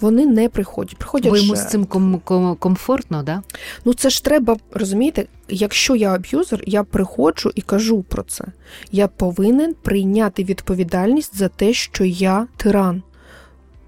[0.00, 0.96] вони не приходять.
[0.96, 3.42] Приходять Бо йому з цим ком- ком- комфортно, да?
[3.84, 8.44] Ну це ж треба розумієте, якщо я аб'юзер, я приходжу і кажу про це.
[8.92, 13.02] Я повинен прийняти відповідальність за те, що я тиран.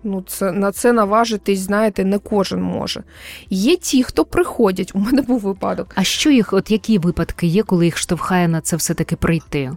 [0.05, 3.03] Ну, це на це наважитись, знаєте, не кожен може.
[3.51, 4.91] Є ті, хто приходять.
[4.95, 5.93] У мене був випадок.
[5.95, 9.71] А що їх, от які випадки є, коли їх штовхає на це все-таки прийти?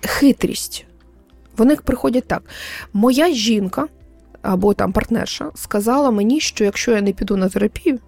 [0.00, 0.86] Хитрість.
[1.56, 2.42] Вони приходять так.
[2.92, 3.88] Моя жінка
[4.52, 7.98] або там партнерша сказала мені, що якщо я не піду на терапію,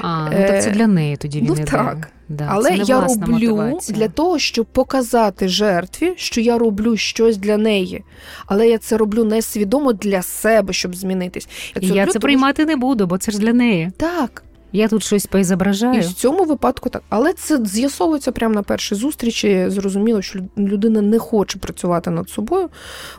[0.00, 1.64] а, ну так це для неї тоді він ну іде.
[1.64, 2.08] так.
[2.28, 3.98] Да, Але це не я роблю мотивація.
[3.98, 8.04] для того, щоб показати жертві, що я роблю щось для неї.
[8.46, 11.48] Але я це роблю несвідомо для себе, щоб змінитись.
[11.80, 13.90] І я роблю, це тому приймати не буду, бо це ж для неї.
[13.96, 14.42] Так.
[14.72, 16.00] Я тут щось поізображаю.
[16.00, 17.02] І в цьому випадку так.
[17.08, 19.64] Але це з'ясовується прямо на першій зустрічі.
[19.68, 22.68] Зрозуміло, що людина не хоче працювати над собою.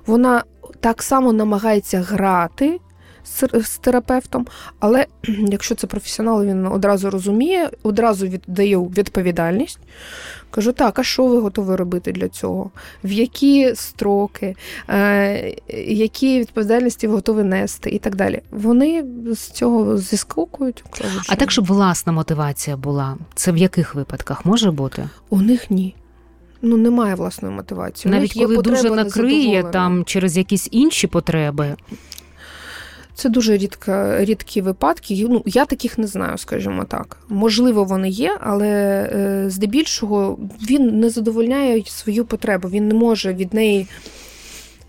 [0.05, 0.43] Вона
[0.79, 2.79] так само намагається грати
[3.25, 4.47] з, з терапевтом,
[4.79, 9.79] але якщо це професіонал, він одразу розуміє, одразу віддає відповідальність.
[10.51, 12.71] Кажу, так, а що ви готові робити для цього?
[13.03, 14.55] В які строки,
[14.89, 15.55] е,
[15.87, 18.41] які відповідальності ви готові нести і так далі.
[18.51, 20.83] Вони з цього зіскокують.
[21.29, 25.09] А так, щоб власна мотивація була, це в яких випадках може бути?
[25.29, 25.95] У них ні.
[26.65, 28.11] Ну, немає власної мотивації.
[28.11, 31.75] Навіть коли дуже накриє там через якісь інші потреби.
[33.13, 35.27] Це дуже рідка, рідкі випадки.
[35.29, 37.17] Ну, я таких не знаю, скажімо так.
[37.29, 38.69] Можливо, вони є, але
[39.13, 43.87] е, здебільшого він не задовольняє свою потребу, він не може від неї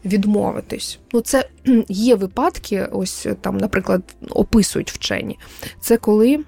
[0.04, 0.98] відмовитись.
[1.12, 1.48] Ну, це
[1.88, 5.38] є випадки, ось там, наприклад, описують вчені.
[5.80, 6.40] Це коли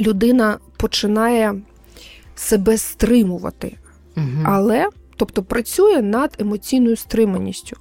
[0.00, 1.54] людина починає
[2.34, 3.76] себе стримувати.
[4.20, 4.44] Угу.
[4.44, 7.76] але тобто працює над емоційною стриманістю.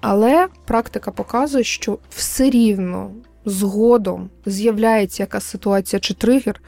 [0.00, 3.10] Але практика показує, що все рівно
[3.44, 6.60] згодом з'являється якась ситуація чи тригер,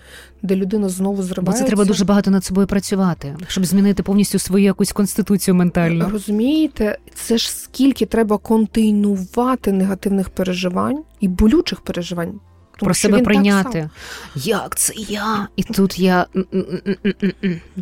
[0.42, 4.64] де людина знову Бо це треба дуже багато над собою працювати, щоб змінити повністю свою
[4.64, 6.08] якусь конституцію ментальну.
[6.08, 12.40] Розумієте, це ж скільки треба контейнувати негативних переживань і болючих переживань.
[12.78, 13.90] Тому Про себе прийняти.
[14.34, 15.48] Як це я?
[15.56, 16.26] І тут я.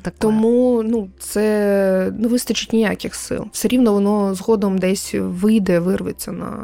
[0.03, 0.17] Таке.
[0.19, 3.47] Тому ну, це не вистачить ніяких сил.
[3.53, 6.59] Все рівно воно згодом десь вийде, вирветься на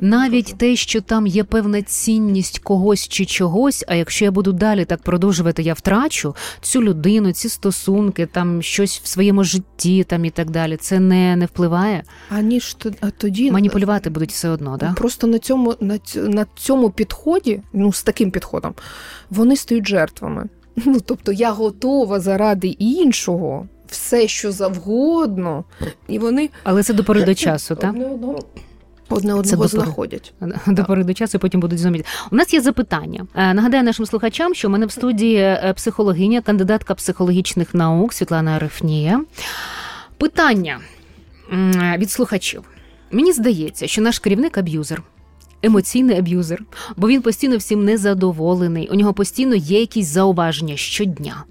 [0.00, 4.84] Навіть те, що там є певна цінність когось чи чогось, а якщо я буду далі
[4.84, 10.30] так продовжувати, я втрачу цю людину, ці стосунки, там щось в своєму житті там і
[10.30, 10.76] так далі.
[10.76, 12.02] Це не, не впливає.
[12.30, 14.94] аніж то- тоді Маніпулювати будуть все одно, да?
[14.96, 15.74] Просто на цьому,
[16.14, 18.74] на цьому підході, ну з таким підходом,
[19.30, 20.44] вони стають жертвами.
[20.86, 25.64] Ну тобто я готова заради іншого, все що завгодно,
[26.08, 27.90] і вони Але це до пори до часу, так?
[27.90, 28.38] одне одного,
[29.08, 29.68] одне Це одного пори.
[29.68, 30.34] знаходять.
[30.66, 32.04] До пори до часу, і потім будуть зуміти.
[32.30, 33.26] У нас є запитання.
[33.34, 38.50] Е, Нагадаю нашим слухачам, що у мене в студії е, психологиня, кандидатка психологічних наук Світлана
[38.50, 39.24] Арифнія.
[40.18, 40.80] Питання
[41.98, 42.62] від слухачів.
[43.10, 45.02] Мені здається, що наш керівник аб'юзер.
[45.62, 46.62] Емоційний аб'юзер,
[46.96, 48.88] бо він постійно всім незадоволений.
[48.92, 51.44] У нього постійно є якісь зауваження щодня.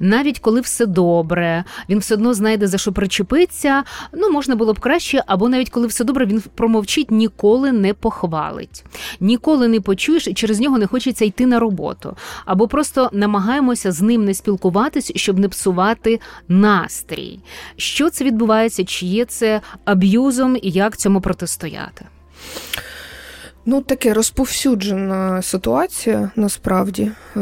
[0.00, 3.84] Навіть коли все добре, він все одно знайде за що причепитися.
[4.12, 8.84] Ну можна було б краще, або навіть коли все добре, він промовчить, ніколи не похвалить,
[9.20, 12.16] ніколи не почуєш, і через нього не хочеться йти на роботу.
[12.44, 17.40] Або просто намагаємося з ним не спілкуватись, щоб не псувати настрій.
[17.76, 18.84] Що це відбувається?
[18.84, 22.04] Чи є це аб'юзом і як цьому протистояти?
[23.68, 27.10] Ну, таке розповсюджена ситуація насправді.
[27.36, 27.40] Е,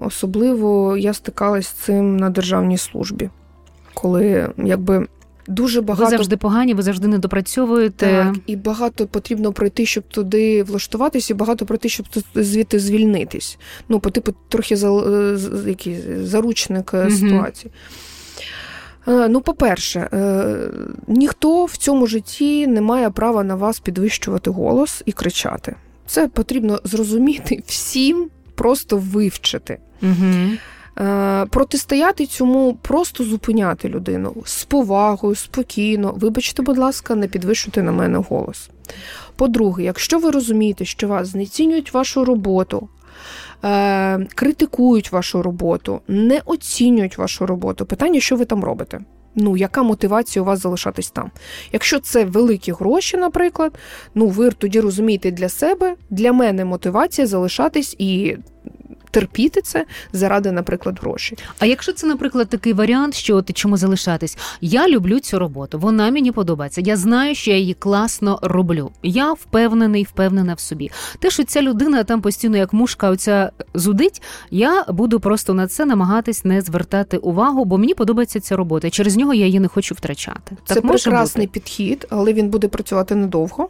[0.00, 3.30] Особливо я стикалась з цим на державній службі,
[3.94, 5.06] коли якби
[5.48, 8.06] дуже багато Ви завжди погані, ви завжди не допрацьовуєте.
[8.06, 13.58] Так, і багато потрібно пройти, щоб туди влаштуватись, і багато пройти, щоб звідти звільнитись.
[13.88, 17.10] Ну, по типу, трохи за, е, який, заручник Мгм.
[17.10, 17.72] ситуації.
[19.08, 20.56] Е, Ну, по-перше, е,
[21.06, 25.74] ніхто в цьому житті не має права на вас підвищувати голос і кричати.
[26.06, 29.78] Це потрібно зрозуміти всім, просто вивчити.
[30.02, 30.56] Угу.
[31.50, 36.14] Протистояти цьому, просто зупиняти людину з повагою, спокійно.
[36.16, 38.70] Вибачте, будь ласка, не підвищуйте на мене голос.
[39.36, 42.88] По-друге, якщо ви розумієте, що вас знецінюють вашу роботу,
[43.64, 49.00] е, критикують вашу роботу, не оцінюють вашу роботу, питання, що ви там робите.
[49.34, 51.30] Ну, яка мотивація у вас залишатись там?
[51.72, 53.78] Якщо це великі гроші, наприклад,
[54.14, 58.36] ну ви тоді розумієте для себе, для мене мотивація залишатись і
[59.10, 61.38] терпіти це заради, наприклад, грошей.
[61.58, 64.38] А якщо це, наприклад, такий варіант, що ти чому залишатись?
[64.60, 66.80] Я люблю цю роботу, вона мені подобається.
[66.80, 68.90] Я знаю, що я її класно роблю.
[69.02, 70.90] Я впевнений, впевнена в собі.
[71.18, 75.86] Те, що ця людина там постійно як мушка оця зудить, я буду просто на це
[75.86, 78.90] намагатись не звертати увагу, бо мені подобається ця робота.
[78.90, 80.56] Через нього я її не хочу втрачати.
[80.64, 81.60] Це так може прекрасний бути?
[81.60, 83.68] підхід, але він буде працювати недовго.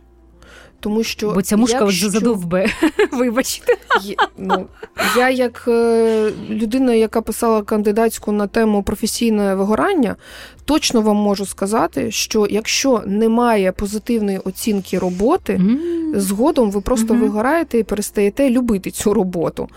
[0.80, 2.10] Тому що бо ця мушка якщо...
[2.10, 2.66] задовбе.
[3.12, 3.76] Вибачте.
[4.38, 4.66] Ну,
[5.16, 10.16] Я, як е, людина, яка писала кандидатську на тему професійне вигорання,
[10.64, 16.18] точно вам можу сказати, що якщо немає позитивної оцінки роботи, mm-hmm.
[16.18, 17.20] згодом ви просто mm-hmm.
[17.20, 19.68] вигораєте і перестаєте любити цю роботу.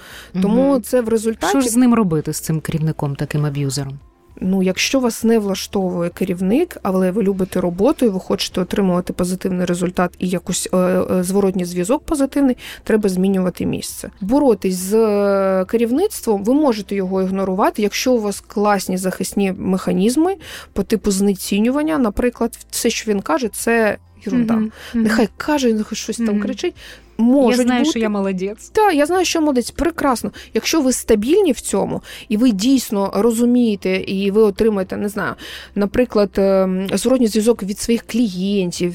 [0.42, 0.82] Тому mm-hmm.
[0.82, 4.00] це в результаті Що ж з ним робити з цим керівником, таким аб'юзером?
[4.46, 9.66] Ну, якщо вас не влаштовує керівник, але ви любите роботу і ви хочете отримувати позитивний
[9.66, 14.10] результат і якось е, е, зворотній зв'язок позитивний, треба змінювати місце.
[14.22, 20.36] Боротись з е, керівництвом, ви можете його ігнорувати, якщо у вас класні захисні механізми
[20.74, 24.54] по типу знецінювання, наприклад, все, що він каже, це ерунда.
[24.54, 24.70] Mm-hmm.
[24.94, 26.26] Нехай каже, нехай щось mm-hmm.
[26.26, 26.76] там кричить
[27.18, 27.90] можуть Я знаю, бути.
[27.90, 28.70] що я молодець.
[28.70, 29.72] Так, я знаю, що молодець.
[29.72, 30.32] Прекрасно.
[30.54, 35.34] Якщо ви стабільні в цьому, і ви дійсно розумієте, і ви отримаєте, не знаю,
[35.76, 38.94] наприклад, ем, зворотній зв'язок від своїх клієнтів,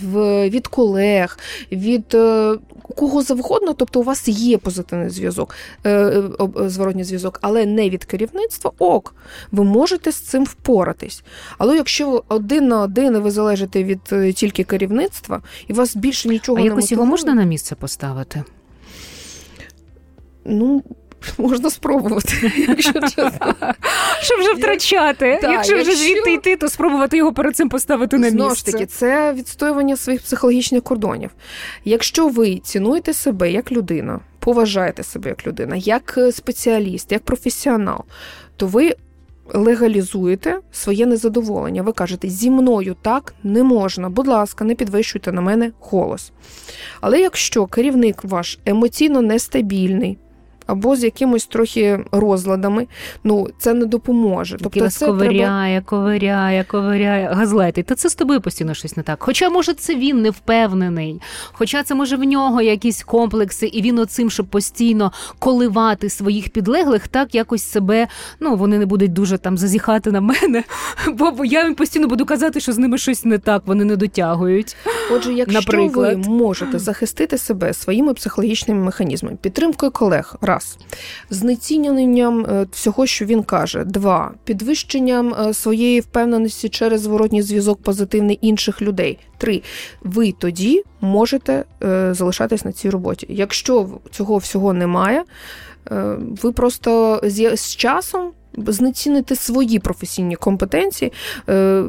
[0.51, 1.39] від колег,
[1.73, 2.55] від е,
[2.97, 5.55] кого завгодно, тобто у вас є позитивний зв'язок,
[5.85, 9.15] е, е, зворотній зв'язок, але не від керівництва, ок,
[9.53, 11.23] ви можете з цим впоратись.
[11.59, 16.61] Але якщо один на один ви залежите від тільки керівництва, і вас більше нічого а
[16.61, 18.18] не якось мотивує, його можна на місце поставити?
[18.25, 18.45] Ставити?
[20.45, 20.83] Ну,
[21.39, 23.55] можна спробувати, якщо чесно.
[24.23, 25.39] Щоб вже втрачати.
[25.43, 28.37] Так, якщо вже звідти йти, то спробувати його перед цим поставити на місце.
[28.37, 31.31] Знову ж таки, це відстоювання своїх психологічних кордонів.
[31.85, 38.05] Якщо ви цінуєте себе як людина, поважаєте себе як людина, як е, спеціаліст, як професіонал,
[38.57, 38.95] то ви
[39.55, 41.83] легалізуєте своє незадоволення.
[41.83, 46.33] Ви кажете, зі мною так не можна, будь ласка, не підвищуйте на мене голос.
[47.01, 50.19] Але якщо керівник ваш емоційно нестабільний,
[50.69, 52.87] або з якимось трохи розладами,
[53.25, 54.57] ну це не допоможе.
[54.63, 55.87] Тобто вас це ковиряє, треба...
[55.87, 57.87] ковиряє, ковиряє, газлетить.
[57.87, 59.23] Та це з тобою постійно щось не так.
[59.23, 61.21] Хоча, може, це він не впевнений,
[61.53, 67.09] хоча це може в нього якісь комплекси, і він оцим, щоб постійно коливати своїх підлеглих,
[67.09, 68.09] так якось себе,
[68.41, 70.65] ну вони не будуть дуже там зазіхати на мене,
[71.13, 74.77] бо я їм постійно буду казати, що з ними щось не так, вони не дотягують.
[75.13, 76.27] Отже, якщо Наприклад.
[76.27, 80.79] ви можете захистити себе своїми психологічними механізмами, підтримкою колег, раз,
[81.31, 88.39] знеціненням е, всього, що він каже, два, підвищенням е, своєї впевненості через зворотній зв'язок позитивний
[88.43, 89.19] інших людей.
[89.39, 89.63] Три,
[90.03, 93.27] ви тоді можете е, залишатись на цій роботі.
[93.31, 95.25] Якщо цього всього немає,
[96.43, 98.31] ви просто з часом
[98.67, 101.13] знецінити свої професійні компетенції,
[101.49, 101.85] е,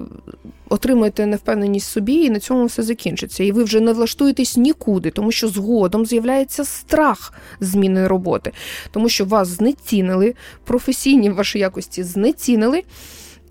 [0.69, 3.43] отримаєте невпевненість собі, і на цьому все закінчиться.
[3.43, 8.51] І ви вже не влаштуєтесь нікуди, тому що згодом з'являється страх зміни роботи,
[8.91, 12.83] тому що вас знецінили, професійні ваші якості знецінили.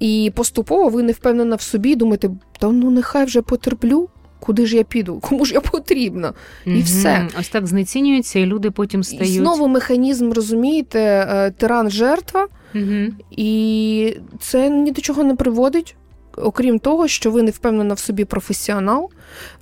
[0.00, 4.08] І поступово ви не впевнена в собі, думаєте, та ну нехай вже потерплю,
[4.48, 5.18] Куди ж я піду?
[5.22, 6.32] Кому ж я потрібна?
[6.66, 7.28] І все.
[7.40, 9.34] Ось так знецінюється, і люди потім стають.
[9.34, 15.96] І Знову механізм, розумієте, е, тиран жертва, mm і це ні до чого не приводить.
[16.42, 19.10] Окрім того, що ви не впевнена в собі професіонал,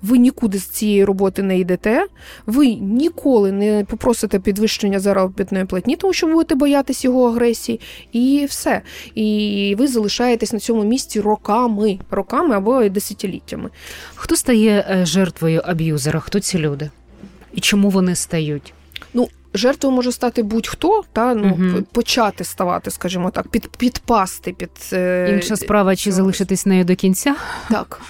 [0.03, 2.07] ви нікуди з цієї роботи не йдете,
[2.47, 7.81] ви ніколи не попросите підвищення заробітної платні, тому що будете боятись його агресії,
[8.13, 8.83] і все.
[9.15, 13.71] І ви залишаєтесь на цьому місці роками, роками або десятиліттями.
[14.15, 16.21] Хто стає е, жертвою аб'юзера?
[16.21, 16.91] Хто ці люди?
[17.55, 18.73] І чому вони стають?
[19.57, 21.83] Жертвою може стати будь-хто, та ну угу.
[21.93, 27.35] почати ставати, скажімо так, під підпасти під е, інша справа, чи залишитись нею до кінця?
[27.71, 28.01] Так.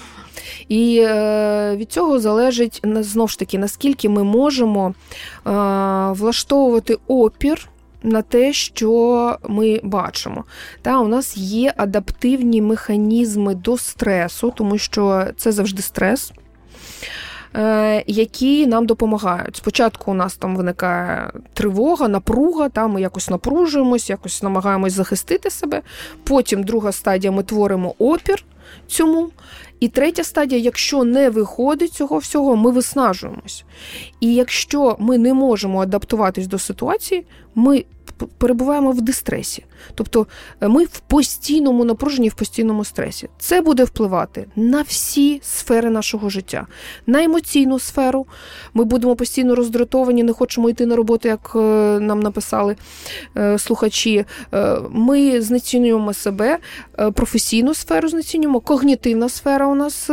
[0.69, 5.51] І е, від цього залежить знову ж таки, наскільки ми можемо е,
[6.13, 7.69] влаштовувати опір.
[8.03, 10.45] На те, що ми бачимо.
[10.83, 16.33] Та У нас є адаптивні механізми до стресу, тому що це завжди стрес.
[17.57, 19.57] Е, які нам допомагають.
[19.57, 25.83] Спочатку у нас там виникає тривога, напруга, та ми якось напружуємось, якось намагаємось захистити себе.
[26.25, 28.45] Потім друга стадія ми творимо опір
[28.87, 29.31] цьому.
[29.81, 33.65] І третя стадія, якщо не виходить цього всього, ми виснажуємось.
[34.21, 37.85] І якщо ми не можемо адаптуватись до ситуації, ми
[38.39, 39.65] перебуваємо в дистресі.
[39.95, 40.27] Тобто
[40.61, 43.29] е, ми в постійному напруженні, в постійному стресі.
[43.39, 46.67] Це буде впливати на всі сфери нашого життя,
[47.07, 48.27] на емоційну сферу.
[48.75, 51.59] Ми будемо постійно роздратовані, не хочемо йти на роботу, як е,
[52.01, 52.77] нам написали
[53.37, 54.25] е, слухачі.
[54.91, 56.59] Ми знецінюємо себе,
[57.15, 60.11] професійну сферу знецінюємо, когнітивна сфера у нас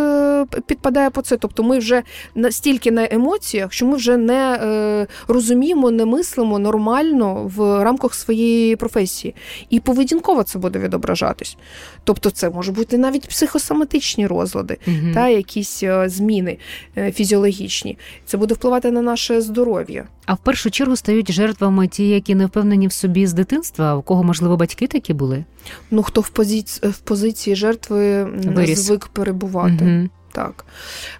[0.65, 1.37] підпадає по це.
[1.37, 2.03] Тобто ми вже
[2.35, 8.75] настільки на емоціях, що ми вже не розуміємо, не мислимо нормально в рамках рамках своєї
[8.75, 9.35] професії.
[9.69, 11.57] І поведінково це буде відображатись.
[12.03, 15.13] Тобто, це може бути навіть психосоматичні розлади, угу.
[15.13, 16.57] та якісь е, зміни
[16.97, 17.97] е, фізіологічні.
[18.25, 20.07] Це буде впливати на наше здоров'я.
[20.25, 24.01] А в першу чергу стають жертвами ті, які не впевнені в собі з дитинства, у
[24.01, 25.45] кого можливо батьки такі були.
[25.91, 28.79] Ну хто в позиції в позиції жертви Виріс.
[28.79, 29.85] звик перебувати.
[29.85, 30.09] Угу.
[30.33, 30.65] Так.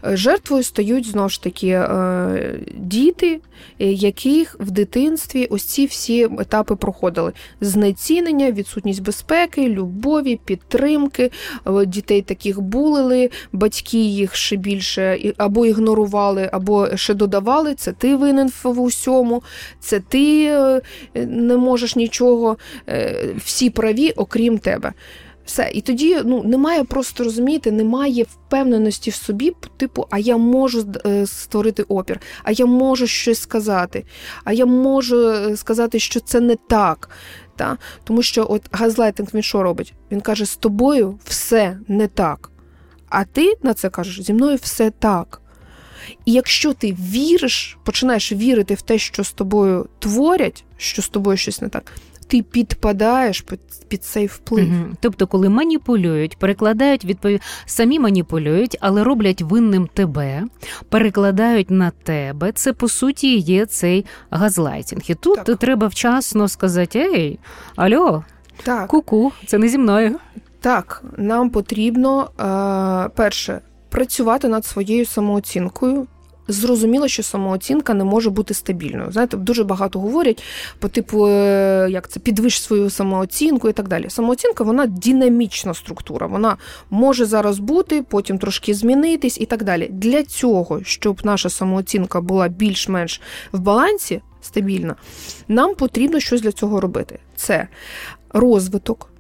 [0.06, 3.42] Е, жертвою стають знову ж таки е, діти,
[3.80, 11.32] е, яких в дитинстві ось ці всі етапи проходили: знецінення, відсутність безпеки, любові, підтримки.
[11.86, 17.76] Дітей таких булили, батьки їх ще більше або ігнорували, або ще додавали.
[17.76, 19.44] Це ти винен в усьому,
[19.80, 20.52] це ти
[21.14, 22.58] не можеш нічого,
[23.38, 24.94] всі праві, окрім тебе.
[25.46, 30.86] Все, і тоді ну немає просто розумієте, немає впевненості в собі, типу, а я можу
[31.06, 34.06] е, створити опір, а я можу щось сказати,
[34.44, 37.10] а я можу е, сказати, що це не так.
[37.56, 37.78] Та?
[38.04, 39.94] Тому що от газлайтинг він що робить?
[40.12, 42.50] Він каже: з тобою все не так.
[43.10, 45.42] А ти на це кажеш, зі мною все так.
[46.26, 51.38] І якщо ти віриш, починаєш вірити в те, що з тобою творять, що з тобою
[51.38, 51.92] щось не так,
[52.28, 54.68] ти підпадаєш під, під цей вплив.
[54.68, 54.96] Угу.
[55.00, 60.44] Тобто, коли маніпулюють, перекладають відповідь, самі маніпулюють, але роблять винним тебе,
[60.90, 62.52] перекладають на тебе.
[62.52, 65.02] Це по суті є цей газлайтінг.
[65.08, 65.58] І тут так.
[65.58, 67.40] треба вчасно сказати: Ей,
[67.76, 68.24] альо,
[68.64, 68.88] так.
[68.88, 70.20] ку-ку, це не зі мною.
[70.60, 76.08] Так, нам потрібно е, перше працювати над своєю самооцінкою,
[76.48, 79.12] Зрозуміло, що самооцінка не може бути стабільною.
[79.12, 80.44] Знаєте, дуже багато говорять
[80.80, 84.10] по типу, е, як це підвищ свою самооцінку і так далі.
[84.10, 86.28] Самооцінка вона динамічна структура.
[86.28, 86.58] Вона
[86.90, 89.90] може зараз бути, потім трошки змінитись і так далі.
[89.92, 93.22] Для цього, щоб наша самооцінка була більш-менш
[93.52, 94.96] в балансі стабільна,
[95.48, 97.20] нам потрібно щось для цього робити.
[97.36, 97.68] Це
[98.30, 99.13] розвиток.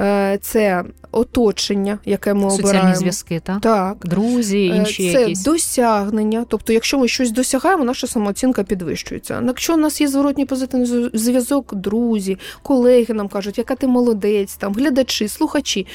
[0.00, 2.94] Е, це оточення, яке ми Соціальні обираємо.
[2.94, 3.60] зв'язки, так?
[3.60, 3.96] Так.
[4.04, 5.42] друзі, е, інші це якісь.
[5.42, 6.44] досягнення.
[6.48, 9.42] Тобто, якщо ми щось досягаємо, наша самооцінка підвищується.
[9.46, 14.74] Якщо у нас є зворотній позитивний зв'язок, друзі, колеги нам кажуть, яка ти молодець, там
[14.74, 15.86] глядачі, слухачі.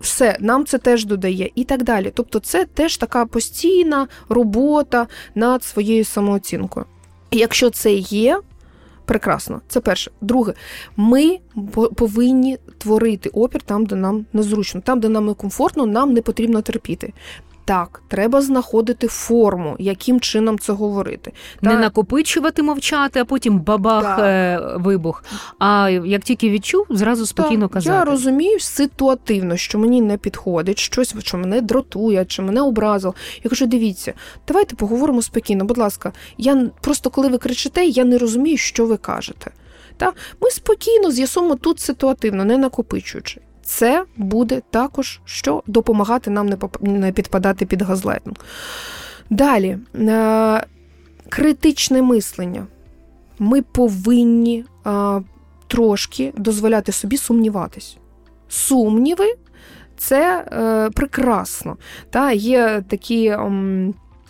[0.00, 2.12] Все, нам це теж додає і так далі.
[2.14, 6.86] Тобто, це теж така постійна робота над своєю самооцінкою.
[7.30, 8.40] І якщо це є,
[9.10, 9.60] прекрасно.
[9.68, 10.10] Це перше.
[10.20, 10.54] Друге,
[10.96, 11.38] ми
[11.96, 17.12] повинні творити опір там, де нам незручно, там, де нам комфортно, нам не потрібно терпіти.
[17.70, 21.32] Так, треба знаходити форму, яким чином це говорити.
[21.62, 21.80] Не так.
[21.80, 25.24] накопичувати, мовчати, а потім бабах е, вибух.
[25.58, 27.72] А як тільки відчув, зразу спокійно так.
[27.72, 27.96] казати.
[27.96, 33.14] Я розумію ситуативно, що мені не підходить, щось, що мене дратує, чи мене образило.
[33.44, 34.12] Я кажу, дивіться,
[34.48, 35.64] давайте поговоримо спокійно.
[35.64, 39.50] Будь ласка, я просто коли ви кричите, я не розумію, що ви кажете.
[39.96, 43.40] Та ми спокійно з'ясуємо тут ситуативно, не накопичуючи
[43.70, 46.50] це буде також що допомагати нам
[46.80, 48.36] не підпадати під газлайтинг.
[49.30, 50.66] Далі, е,
[51.28, 52.66] критичне мислення.
[53.38, 54.90] Ми повинні е,
[55.66, 57.96] трошки дозволяти собі сумніватись.
[58.48, 59.34] Сумніви
[59.96, 61.76] це е, прекрасно.
[62.10, 63.36] Та, Є такі.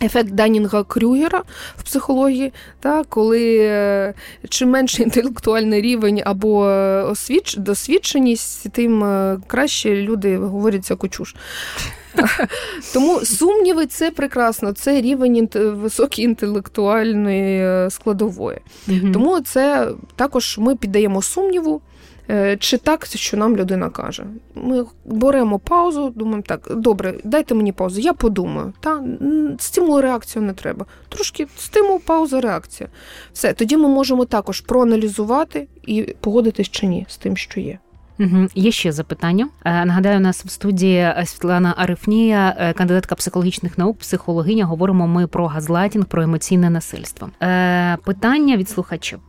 [0.01, 1.43] Ефект Данінга Крюгера
[1.77, 4.13] в психології, та, коли е,
[4.49, 11.35] чим менше інтелектуальний рівень або е, освіч, досвідченість, тим е, краще люди говорять всяку чуш.
[12.93, 18.57] Тому сумніви це прекрасно, це рівень високої інтелектуальної складової.
[19.13, 21.81] Тому це також ми піддаємо сумніву.
[22.31, 24.25] Е, чи так, що нам людина каже.
[24.55, 28.73] Ми беремо паузу, думаємо, так, добре, дайте мені паузу, я подумаю.
[28.79, 29.03] Та
[29.59, 30.85] стимул реакцію не треба.
[31.09, 32.89] Трошки стимул, пауза, реакція.
[33.33, 37.79] Все, тоді ми можемо також проаналізувати і погодитись чи ні з тим, що є.
[38.21, 38.47] Угу.
[38.55, 39.47] Є ще запитання.
[39.65, 44.65] Е, нагадаю, у нас в студії е, Світлана Арифнія, е, кандидатка психологічних наук, психологиня.
[44.65, 47.29] Говоримо ми про газлайтінг, про емоційне насильство.
[48.03, 49.19] Питання від слухачів.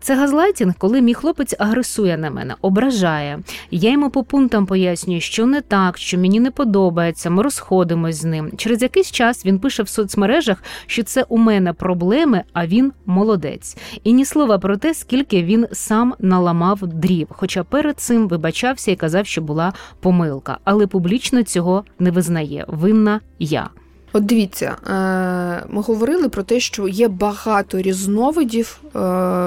[0.00, 3.38] Це газлайтінг, коли мій хлопець агресує на мене, ображає.
[3.70, 7.30] Я йому по пунктам пояснюю, що не так, що мені не подобається.
[7.30, 8.50] Ми розходимось з ним.
[8.56, 13.76] Через якийсь час він пише в соцмережах, що це у мене проблеми, а він молодець.
[14.04, 17.26] І ні слова про те, скільки він сам наламав дрів.
[17.30, 22.64] Хоча перед цим вибачався і казав, що була помилка, але публічно цього не визнає.
[22.68, 23.70] Винна я.
[24.12, 28.98] От дивіться, е, ми говорили про те, що є багато різновидів е,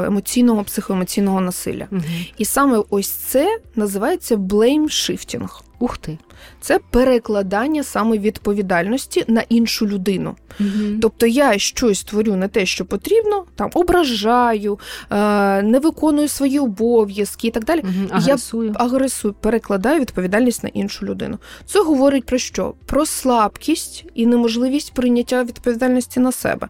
[0.08, 1.88] емоційного психоемоційного насилля.
[1.92, 2.02] Угу.
[2.38, 5.48] І саме ось це називається blame shifting.
[5.80, 6.18] Ух ти.
[6.62, 10.36] Це перекладання саме відповідальності на іншу людину.
[10.60, 11.00] Угу.
[11.02, 14.80] Тобто я щось творю не те, що потрібно, там ображаю,
[15.12, 17.80] е, не виконую свої обов'язки і так далі.
[17.80, 18.10] Угу.
[18.10, 18.70] Агресую.
[18.70, 21.38] Я агресую, перекладаю відповідальність на іншу людину.
[21.66, 22.74] Це говорить про що?
[22.86, 26.68] Про слабкість і неможливість прийняття відповідальності на себе.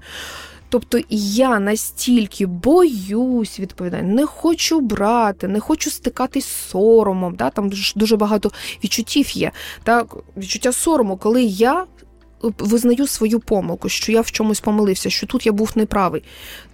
[0.69, 7.35] Тобто я настільки боюсь відповідальності, не хочу брати, не хочу стикатись з соромом.
[7.35, 7.49] Да?
[7.49, 8.51] Там дуже багато
[8.83, 9.51] відчуттів є.
[9.83, 10.15] Так?
[10.37, 11.85] Відчуття сорому, коли я
[12.59, 16.23] визнаю свою помилку, що я в чомусь помилився, що тут я був неправий.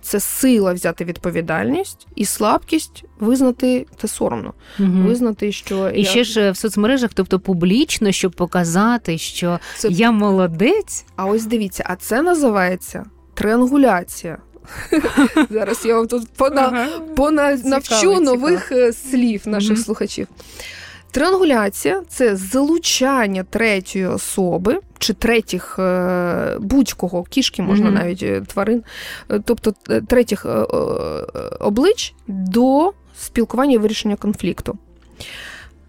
[0.01, 4.53] Це сила взяти відповідальність і слабкість визнати це соромно.
[4.79, 4.89] Угу.
[4.89, 6.09] Визнати, що і я...
[6.09, 9.87] ще ж в соцмережах, тобто публічно, щоб показати, що це...
[9.87, 11.05] я молодець.
[11.15, 14.37] А ось дивіться, а це називається триангуляція.
[15.49, 16.61] Зараз я вам тут пона...
[16.61, 16.87] ага.
[17.15, 17.57] пона...
[17.63, 20.27] навчу нових слів наших слухачів.
[21.11, 27.93] Триангуляція це залучання третьої особи чи третіх е, будь-кого, кішки можна mm-hmm.
[27.93, 28.83] навіть е, тварин,
[29.31, 29.73] е, тобто
[30.07, 30.45] третіх
[31.59, 34.77] облич до спілкування і вирішення конфлікту.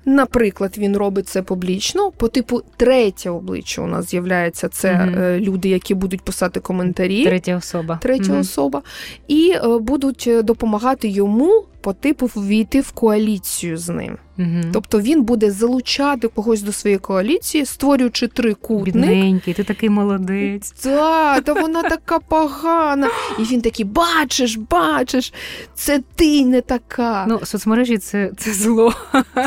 [0.04, 2.10] Наприклад, він робить це публічно.
[2.10, 5.40] По типу третє обличчя у нас з'являється це mm-hmm.
[5.40, 7.24] люди, які будуть писати коментарі.
[7.24, 7.98] Третя особа.
[8.02, 8.40] Третя mm-hmm.
[8.40, 8.82] особа.
[9.28, 14.18] І будуть допомагати йому по типу ввійти в коаліцію з ним.
[14.38, 14.60] Угу.
[14.72, 18.94] Тобто він буде залучати когось до своєї коаліції, створюючи трикутник.
[18.94, 20.70] Бідненький, ти такий молодець.
[20.70, 23.08] Так, та вона така погана.
[23.38, 25.32] І він такий: бачиш, бачиш,
[25.74, 27.24] це ти не така.
[27.28, 28.94] Ну, соцмережі це це зло.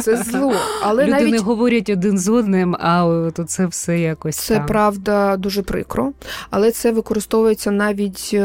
[0.03, 0.53] Це зло.
[0.81, 1.31] Але Люди навіть...
[1.31, 4.35] не говорять один з одним, а то це все якось.
[4.35, 4.65] Це там.
[4.65, 6.11] правда дуже прикро,
[6.49, 8.39] але це використовується навіть е,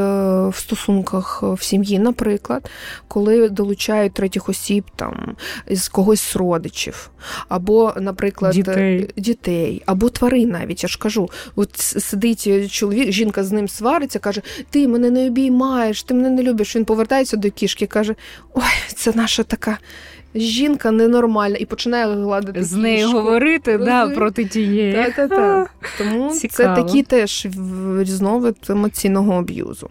[0.49, 2.71] в стосунках в сім'ї, наприклад,
[3.09, 3.41] коли
[3.81, 5.37] долучають третіх осіб там
[5.71, 7.11] з когось з родичів,
[7.49, 10.83] або, наприклад, дітей, дітей або тварин навіть.
[10.83, 16.03] Я ж кажу, от сидить чоловік, жінка з ним свариться, каже: Ти мене не обіймаєш,
[16.03, 16.77] ти мене не любиш.
[16.77, 18.15] Він повертається до кішки, каже:
[18.55, 19.79] Ой, це наша така.
[20.35, 23.19] Жінка ненормальна і починає гладити з нею кішку.
[23.19, 25.13] говорити да, проти тієї.
[25.17, 25.75] Так.
[25.99, 26.77] Тому Цікаво.
[26.77, 27.47] це такі теж
[27.99, 29.91] різновид емоційного аб'юзу.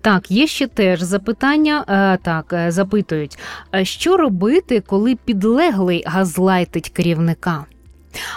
[0.00, 1.84] Так, є ще теж запитання.
[1.88, 3.38] Е, так, е, запитують,
[3.82, 7.64] що робити, коли підлеглий газлайтить керівника?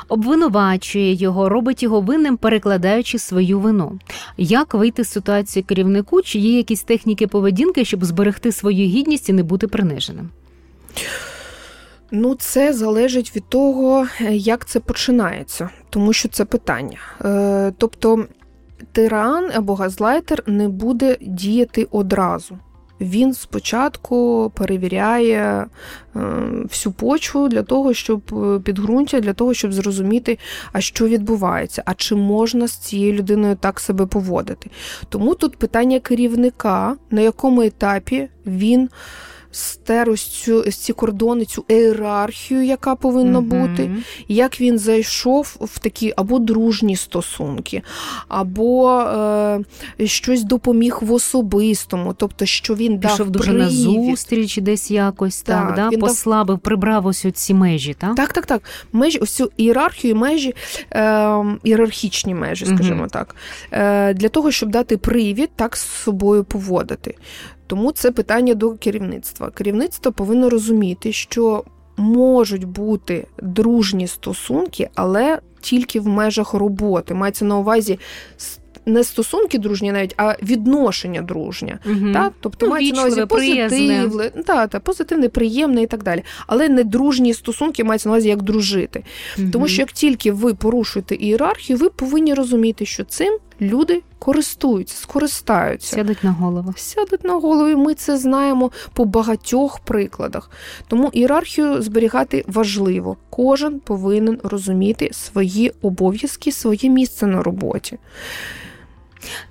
[0.07, 3.99] Обвинувачує його, робить його винним, перекладаючи свою вину.
[4.37, 6.21] Як вийти з ситуації керівнику?
[6.21, 10.29] Чи є якісь техніки поведінки, щоб зберегти свою гідність і не бути приниженим?
[12.11, 16.99] Ну, це залежить від того, як це починається, тому що це питання.
[17.25, 18.25] Е, тобто
[18.91, 22.57] тиран або газлайтер не буде діяти одразу.
[23.01, 25.65] Він спочатку перевіряє
[26.15, 26.19] е,
[26.63, 30.37] всю почву для того, щоб е, підґрунтя, для того, щоб зрозуміти,
[30.71, 34.69] а що відбувається, а чи можна з цією людиною так себе поводити.
[35.09, 38.89] Тому тут питання керівника, на якому етапі він
[39.55, 43.91] стер ось цю ось ці кордони, цю ієрархію, яка повинна mm бути,
[44.27, 47.81] як він зайшов в такі або дружні стосунки,
[48.27, 49.59] або е,
[50.05, 55.67] щось допоміг в особистому, тобто, що він Пішов дав дуже на зустріч десь якось так,
[55.67, 55.89] так да?
[55.89, 56.59] він послабив, дав...
[56.59, 58.15] прибрав ось ці межі, так?
[58.15, 58.61] Так, так, так.
[58.91, 60.55] Межі, ось цю ієрархію, межі,
[60.91, 63.35] е, ієрархічні межі, скажімо mm так,
[63.71, 67.15] е, для того, щоб дати привід так з собою поводити.
[67.67, 69.51] Тому це питання до керівництва.
[69.51, 71.63] Керівництво повинно розуміти, що
[71.97, 77.13] можуть бути дружні стосунки, але тільки в межах роботи.
[77.13, 77.99] Мається на увазі
[78.85, 81.79] не стосунки дружні, навіть а відношення дружнє.
[81.85, 82.13] Угу.
[82.13, 82.33] Так?
[82.39, 86.23] Тобто ну, мається на увазі позитивне, та, та, позитивне, приємне і так далі.
[86.47, 89.03] Але не дружні стосунки мається на увазі як дружити.
[89.37, 89.47] Угу.
[89.51, 95.95] Тому що як тільки ви порушуєте ієрархію, ви повинні розуміти, що цим люди користуються, скористаються.
[95.95, 96.73] Сядуть на голову.
[96.77, 100.51] Сядуть на голову, і ми це знаємо по багатьох прикладах.
[100.87, 103.17] Тому ієрархію зберігати важливо.
[103.29, 107.97] Кожен повинен розуміти свої обов'язки, своє місце на роботі.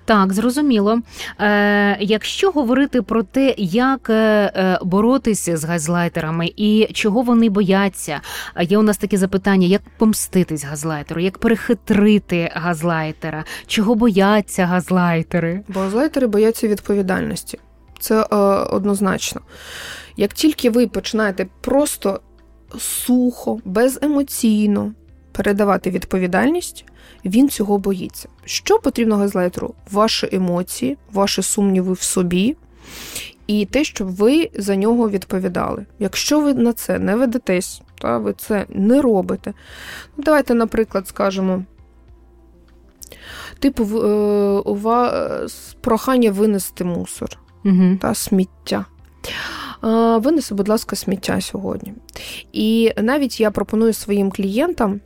[0.05, 1.01] Так, зрозуміло.
[1.41, 8.21] Е, Якщо говорити про те, як е, е, боротися з газлайтерами і чого вони бояться,
[8.61, 15.61] є у нас таке запитання: як помститись газлайтеру, як перехитрити газлайтера, чого бояться газлайтери?
[15.69, 17.59] Бо газлайтери бояться відповідальності.
[17.99, 18.37] Це е,
[18.71, 19.41] однозначно.
[20.17, 22.21] Як тільки ви починаєте просто
[22.79, 24.93] сухо, беземоційно
[25.35, 26.85] передавати відповідальність,
[27.25, 28.29] він цього боїться.
[28.45, 29.75] Що потрібно газлайтеру?
[29.91, 32.57] Ваші емоції, ваші сумніви в собі.
[33.47, 35.87] І те, щоб ви за нього відповідали.
[35.99, 39.53] Якщо ви на це не ведетесь, та, ви це не робите.
[40.17, 41.65] Ну, Давайте, наприклад, скажемо.
[43.59, 44.07] Типу, е,
[44.65, 47.99] у вас прохання винести мусор угу.
[48.01, 48.85] та сміття.
[50.19, 51.95] Винеси, будь ласка, сміття сьогодні.
[52.53, 55.01] І навіть я пропоную своїм клієнтам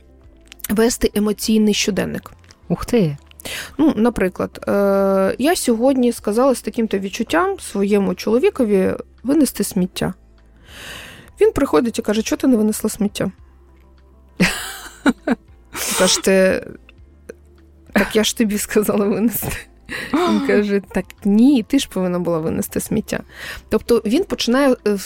[0.69, 2.31] вести емоційний щоденник.
[2.67, 3.17] Ух ти!
[3.77, 8.93] Ну, Наприклад, е, я сьогодні сказала з таким-то відчуттям своєму чоловікові
[9.23, 10.13] винести сміття.
[11.41, 13.31] Він приходить і каже, чого ти не винесла сміття?
[15.99, 16.63] Кажете,
[17.93, 19.68] так я ж тобі сказала винести.
[20.13, 23.19] Він каже: так ні, ти ж повинна була винести сміття.
[23.69, 24.97] Тобто він починає е,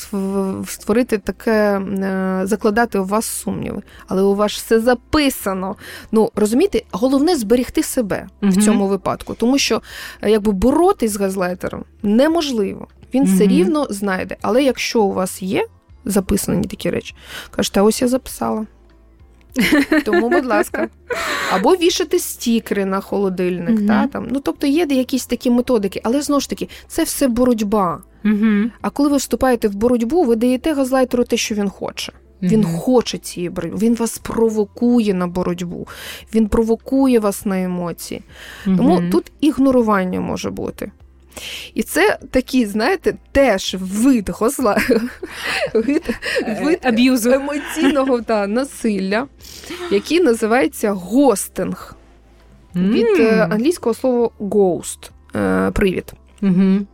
[0.68, 5.76] створити таке, е, закладати у вас сумніви, але у вас все записано.
[6.12, 8.52] Ну розумієте, головне зберегти себе угу.
[8.52, 9.82] в цьому випадку, тому що
[10.22, 12.88] е, якби боротись з газлайтером неможливо.
[13.14, 13.32] Він угу.
[13.34, 14.38] все рівно знайде.
[14.42, 15.68] Але якщо у вас є
[16.06, 17.16] записані такі речі,
[17.52, 18.66] кажете, ось я записала.
[20.06, 20.90] Тому, будь ласка.
[21.54, 23.80] Або вішати стікери на холодильник.
[23.80, 24.28] mm Та, там.
[24.32, 28.04] Ну, Тобто є якісь такі методики, але знову ж таки, це все боротьба.
[28.26, 32.14] mm А коли ви вступаєте в боротьбу, ви даєте газлайтеру те, що він хоче.
[32.42, 35.88] Він хоче цієї боротьби, він вас провокує на боротьбу,
[36.36, 38.22] він провокує вас на емоції.
[38.66, 40.92] Тому тут ігнорування може бути.
[41.74, 44.78] І це такий, знаєте, теж вид гозла,
[45.74, 46.10] вид,
[46.42, 49.28] е, вид аб'юзу емоційного та, насилля,
[49.92, 51.96] який називається гостинг.
[52.76, 53.54] Від mm.
[53.54, 56.14] англійського слова ghost е, привід.
[56.42, 56.86] Mm-hmm.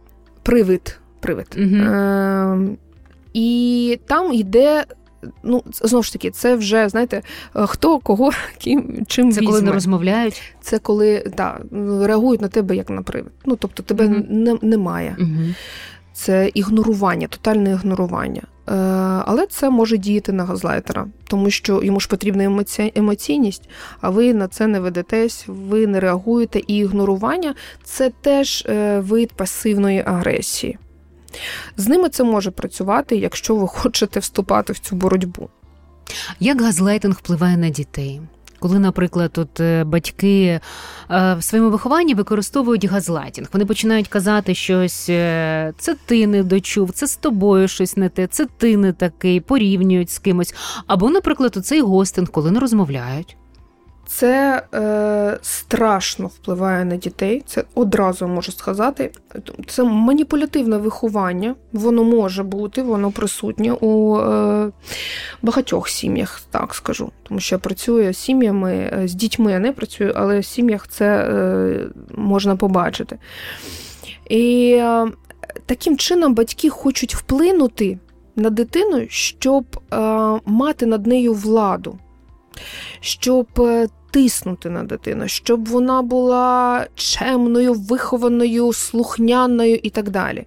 [0.44, 0.98] Привид.
[1.20, 1.48] Привид.
[1.58, 2.74] Mm-hmm.
[2.74, 2.78] Е,
[3.34, 4.86] І там йде
[5.44, 7.22] ну знову ж таки, це вже знаєте,
[7.56, 9.52] е, хто кого ким чим це візьме.
[9.52, 10.42] коли не розмовляють.
[10.62, 11.60] Це коли да,
[12.06, 13.32] реагують на тебе як на привид.
[13.46, 15.16] Ну тобто тебе mm не, немає.
[15.20, 15.56] mm
[16.14, 18.42] Це ігнорування, тотальне ігнорування.
[18.70, 18.74] Е,
[19.26, 22.92] Але це може діяти на газлайтера, тому що йому ж потрібна емоці...
[22.96, 23.70] емоційність,
[24.02, 26.62] а ви на це не ведетесь, ви не реагуєте.
[26.68, 30.78] І ігнорування це теж е, вид пасивної агресії.
[31.78, 35.50] З ними це може працювати, якщо ви хочете вступати в цю боротьбу.
[36.40, 38.22] Як газлайтинг впливає на дітей?
[38.60, 40.62] Коли, наприклад, от е, батьки е,
[41.10, 47.08] в своєму вихованні використовують газлайтінг, вони починають казати щось, е, це ти не дочув, це
[47.08, 50.56] з тобою щось не те, це ти не такий, порівнюють з кимось.
[50.88, 53.38] Або, наприклад, оцей гостинг, коли не розмовляють.
[54.10, 57.44] Це е, страшно впливає на дітей.
[57.46, 59.12] Це одразу можу сказати.
[59.68, 64.72] Це маніпулятивне виховання, воно може бути, воно присутнє у е,
[65.42, 67.12] багатьох сім'ях, так скажу.
[67.24, 70.88] Тому що я працюю з сім'ями, е, з дітьми я не працюю, але в сім'ях
[70.88, 73.18] це е, можна побачити.
[74.30, 75.08] І е,
[75.66, 78.00] таким чином батьки хочуть вплинути
[78.36, 79.98] на дитину, щоб е,
[80.46, 82.00] мати над нею владу.
[83.00, 90.46] Щоб е, тиснути на дитину, щоб вона була чемною, вихованою, слухняною і так далі.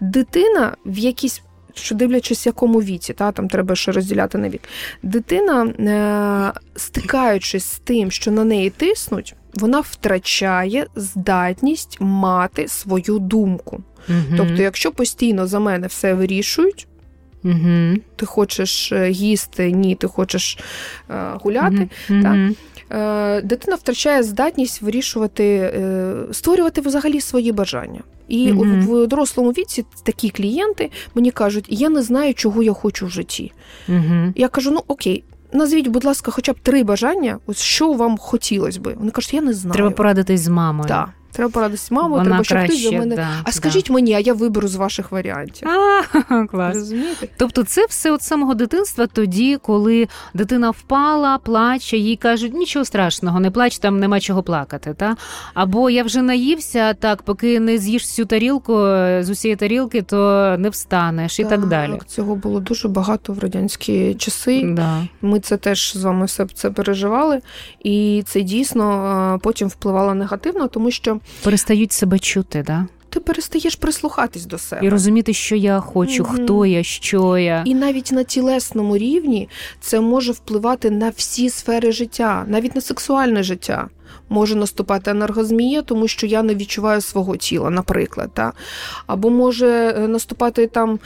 [0.00, 1.42] Дитина в якійсь.
[1.74, 4.60] Що дивлячись, в якому віці, та там треба ще розділяти на вік.
[5.02, 13.82] Дитина, е, стикаючись з тим, що на неї тиснуть, вона втрачає здатність мати свою думку.
[14.08, 14.36] Угу.
[14.36, 16.86] Тобто, якщо постійно за мене все вирішують,
[17.44, 17.96] Угу.
[18.16, 20.58] Ти хочеш е, їсти, ні, ти хочеш
[21.10, 21.88] е, гуляти.
[22.10, 22.22] Угу.
[22.22, 22.36] Так?
[22.90, 25.72] Е, дитина втрачає здатність вирішувати,
[26.32, 28.00] створювати взагалі свої бажання.
[28.28, 28.64] І угу.
[28.64, 33.52] в дорослому віці такі клієнти мені кажуть, я не знаю, чого я хочу в житті.
[33.88, 34.32] Угу.
[34.36, 35.24] Я кажу: ну окей.
[35.52, 38.94] Назвіть, будь ласка, хоча б три бажання, ось що вам хотілося би.
[38.98, 39.74] Вони кажуть, я не знаю.
[39.74, 40.88] Треба порадитись з мамою.
[40.88, 41.08] Так.
[41.32, 43.16] Треба порадитися з мамою, треба, щоб хтось за мене.
[43.16, 43.94] Да, а скажіть да.
[43.94, 45.68] мені, а я виберу з ваших варіантів.
[45.68, 46.74] А, клас.
[46.74, 47.28] Розумієте?
[47.36, 53.40] Тобто, це все от самого дитинства, тоді, коли дитина впала, плаче, їй кажуть, нічого страшного,
[53.40, 54.94] не плач, там нема чого плакати.
[54.96, 55.16] Та?
[55.54, 58.72] Або я вже наївся, так, поки не з'їш всю тарілку
[59.20, 62.00] з усієї тарілки, то не встанеш так, і так далі.
[62.06, 64.62] Цього було дуже багато в радянські часи.
[64.76, 65.02] Да.
[65.22, 67.40] Ми це теж з вами все це переживали,
[67.80, 72.86] і це дійсно потім впливало негативно, тому що перестають себе чути, да?
[73.10, 77.62] Ти перестаєш прислухатись до себе і розуміти, що я хочу, mm хто я, що я.
[77.66, 79.48] І навіть на тілесному рівні
[79.80, 83.88] це може впливати на всі сфери життя, навіть на сексуальне життя
[84.28, 88.30] може наступати енергозмія, тому що я не відчуваю свого тіла, наприклад.
[88.34, 88.52] Та?
[89.06, 90.98] Або може е, наступати там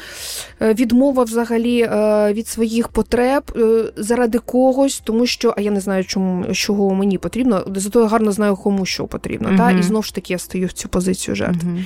[0.62, 3.42] е, відмова взагалі е, від своїх потреб
[3.96, 8.32] заради когось, тому що а я не знаю, чому чого мені потрібно, зато я гарно
[8.32, 9.48] знаю, кому що потрібно.
[9.48, 9.58] Угу.
[9.58, 9.70] Та?
[9.70, 11.70] І знову ж таки я стою в цю позицію жертви.
[11.70, 11.80] Угу.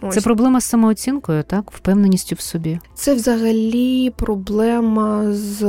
[0.00, 0.14] Ось.
[0.14, 2.78] Це проблема з самооцінкою, так, впевненістю в собі.
[2.94, 5.60] Це взагалі проблема з.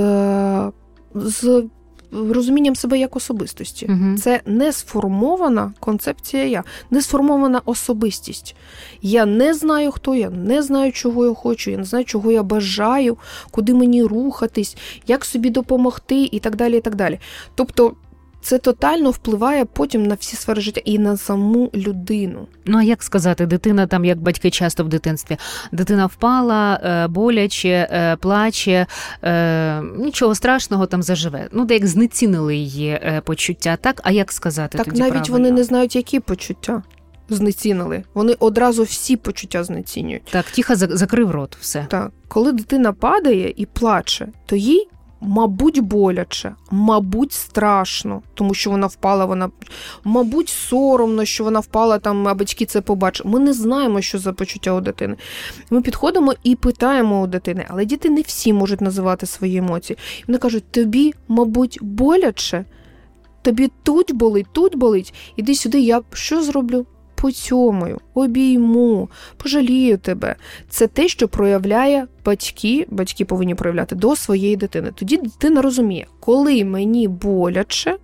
[1.16, 1.64] з
[2.12, 3.86] розумінням себе як особистості.
[3.86, 4.18] Угу.
[4.18, 8.56] Це не сформована концепція я, не сформована особистість.
[9.02, 12.44] Я не знаю, хто я, не знаю, чого я хочу, я не знаю, чого я
[12.44, 13.18] бажаю,
[13.52, 16.78] куди мені рухатись, як собі допомогти, і так далі.
[16.78, 17.20] і так далі.
[17.56, 17.94] Тобто
[18.42, 22.48] це тотально впливає потім на всі сфери життя і на саму людину.
[22.66, 25.38] Ну а як сказати, дитина там, як батьки часто в дитинстві,
[25.72, 28.86] дитина впала, е, боляче, е, плаче,
[29.24, 31.48] е, нічого страшного там заживе.
[31.52, 34.02] Ну, де як знецінили її почуття, так?
[34.04, 34.78] А як сказати?
[34.78, 35.34] Так тоді навіть правильно?
[35.34, 36.84] вони не знають, які почуття.
[37.32, 38.04] Знецінили.
[38.14, 40.24] Вони одразу всі почуття знецінюють.
[40.24, 41.86] Так, тихо закрив рот, все.
[41.90, 44.88] Так, коли дитина падає і плаче, то їй
[45.22, 49.26] Мабуть, боляче, мабуть, страшно, тому що вона впала.
[49.26, 49.50] Вона,
[50.04, 53.26] мабуть, соромно, що вона впала там, а батьки це побачать.
[53.26, 55.16] Ми не знаємо, що за почуття у дитини.
[55.70, 59.98] Ми підходимо і питаємо у дитини, але діти не всі можуть називати свої емоції.
[60.28, 62.66] Вони кажуть: тобі, мабуть, боляче,
[63.42, 65.14] тобі тут болить, тут болить.
[65.36, 66.86] Іди сюди, я що зроблю?
[67.22, 70.36] Поцьомаю, обійму, пожалію тебе.
[70.70, 74.92] Це те, що проявляє батьки, батьки повинні проявляти до своєї дитини.
[74.96, 77.98] Тоді дитина розуміє, коли мені боляче.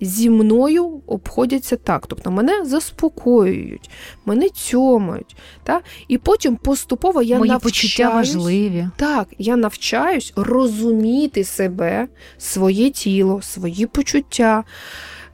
[0.00, 3.90] Зі мною обходяться так, тобто мене заспокоюють,
[4.24, 5.36] мене цьомають.
[5.64, 5.80] Та?
[6.08, 8.88] І потім поступово я Мої навчаюсь, почуття важливі.
[8.96, 12.08] Так, я навчаюсь розуміти себе,
[12.38, 14.64] своє тіло, свої почуття,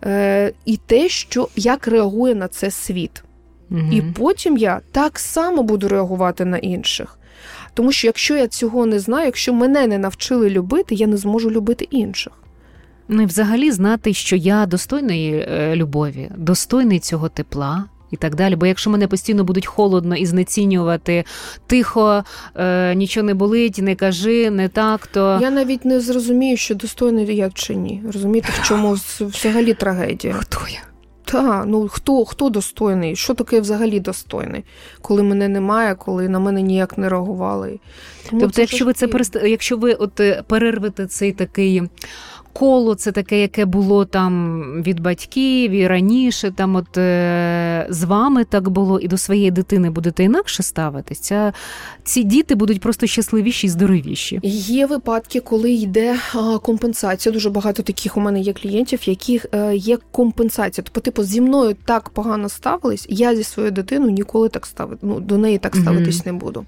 [0.05, 3.23] е, і те, що як реагує на це світ.
[3.71, 3.81] Угу.
[3.93, 7.19] І потім я так само буду реагувати на інших.
[7.75, 11.51] Тому що якщо я цього не знаю, якщо мене не навчили любити, я не зможу
[11.51, 12.33] любити інших.
[13.09, 18.57] Ну і взагалі знати, що я достойної е, любові, достойний цього тепла, і так далі.
[18.57, 21.25] Бо якщо мене постійно будуть холодно і знецінювати
[21.67, 26.75] тихо, е, нічого не болить, не кажи, не так, то я навіть не зрозумію, що
[26.75, 28.03] достойний я чи ні.
[28.13, 30.35] Розумієте, в чому взагалі трагедія?
[30.35, 30.81] Хто я?
[31.25, 33.17] Так, ну хто хто достойний?
[33.17, 34.65] Що таке взагалі достойний,
[35.03, 37.81] коли мене немає, коли на мене ніяк не реагували?
[38.31, 39.37] Тому тобто, якщо ви це перест...
[39.45, 41.83] якщо ви от е, перервете цей такий
[42.53, 46.51] коло це таке, яке було там від батьків і раніше.
[46.51, 51.53] Там от е, з вами так було, і до своєї дитини будете інакше ставитися.
[52.05, 54.41] Ці діти будуть просто щасливіші і здоровіші.
[54.43, 56.17] Є випадки, коли йде
[56.63, 57.33] компенсація.
[57.33, 60.85] Дуже багато таких у мене є клієнтів, яких е, є компенсація.
[60.85, 65.21] Тобто, типу, зі мною так погано ставились, я зі своєю дитиною ніколи так ставити, ну
[65.21, 66.27] до неї так ставитись mm-hmm.
[66.27, 66.65] не буду.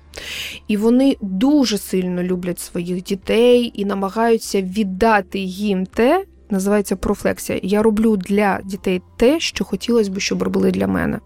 [0.68, 7.60] І вони дуже сильно люблять своїх дітей і намагаються віддати їм те, називається профлексія.
[7.62, 11.18] Я роблю для дітей те, що хотілося б, щоб робили для мене.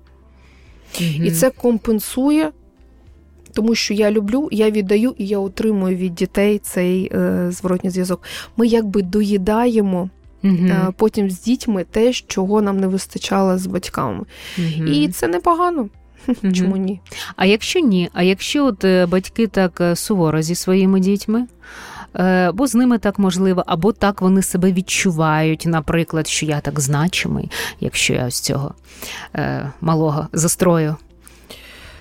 [1.00, 2.52] mm І це компенсує,
[3.52, 8.22] тому що я люблю, я віддаю і я отримую від дітей цей е, зворотній зв'язок.
[8.56, 10.10] Ми якби доїдаємо.
[10.44, 14.24] mm Потім з дітьми те, чого нам не вистачало з батьками.
[14.58, 15.88] mm І це непогано.
[16.54, 17.00] Чому ні?
[17.36, 18.10] А якщо ні?
[18.12, 21.46] А якщо от е, батьки так е, суворо зі своїми дітьми,
[22.54, 27.50] бо з ними так можливо, або так вони себе відчувають, наприклад, що я так значимий,
[27.80, 28.74] якщо я ось цього
[29.34, 30.96] е, малого застрою.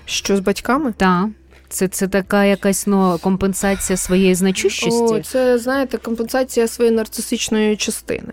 [0.04, 0.94] Що з батьками?
[0.96, 1.28] Так.
[1.68, 5.14] Це це така якась ну, компенсація своєї значущості?
[5.14, 8.32] О, Це, знаєте, компенсація своєї нарцисичної частини.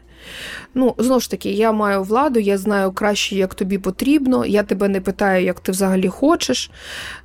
[0.74, 4.88] Ну, знову ж таки, я маю владу, я знаю краще, як тобі потрібно, я тебе
[4.88, 6.72] не питаю, як ти взагалі хочеш.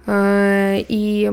[0.08, 1.30] Е, І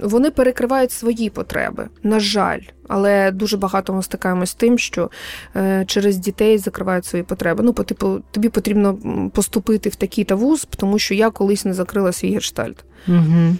[0.00, 5.10] вони перекривають свої потреби, на жаль, але дуже багато ми стикаємось з тим, що
[5.56, 7.64] е, через дітей закривають свої потреби.
[7.64, 8.98] Ну, по типу, тобі потрібно
[9.34, 12.84] поступити в такий та вуз, тому що я колись не закрила свій гештальт.
[13.08, 13.56] Угу.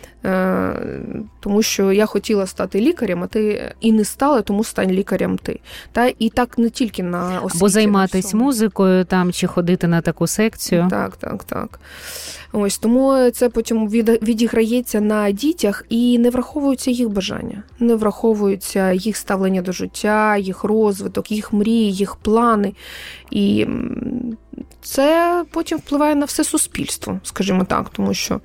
[1.41, 5.61] Тому що я хотіла стати лікарем, а ти і не стала, тому стань лікарем ти.
[5.93, 7.59] Та І так не тільки на освіті.
[7.59, 10.87] Або займатися музикою там чи ходити на таку секцію.
[10.91, 11.81] Так, так, так.
[12.53, 19.16] Ось Тому це потім відіграється на дітях і не враховуються їх бажання, не враховуються їх
[19.17, 22.73] ставлення до життя, їх розвиток, їх мрії, їх плани.
[23.31, 23.67] І
[24.83, 28.41] це потім впливає на все суспільство, скажімо так, тому що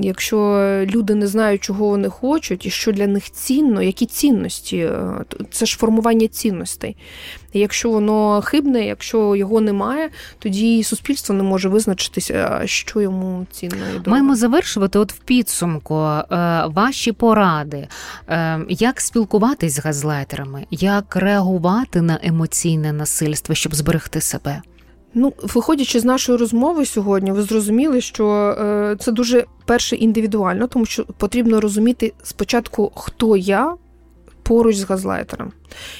[0.00, 0.38] якщо
[0.86, 5.66] люди не знають, чого вони хочуть, і що для них цінно, які цінності, е, це
[5.66, 6.96] ж формування цінностей.
[7.52, 14.10] якщо воно хибне, якщо його немає, тоді суспільство не може визначитися, що йому цінно і.
[14.10, 16.26] Маємо завершувати от в підсумку е,
[16.66, 17.88] ваші поради,
[18.28, 24.62] е, як спілкуватись з газлайтерами, як реагувати на емоційне насильство, щоб зберегти себе.
[25.14, 30.86] Ну, виходячи з нашої розмови сьогодні, ви зрозуміли, що е, це дуже перше індивідуально, тому
[30.86, 33.74] що потрібно розуміти спочатку, хто я
[34.42, 35.52] поруч з газлайтером.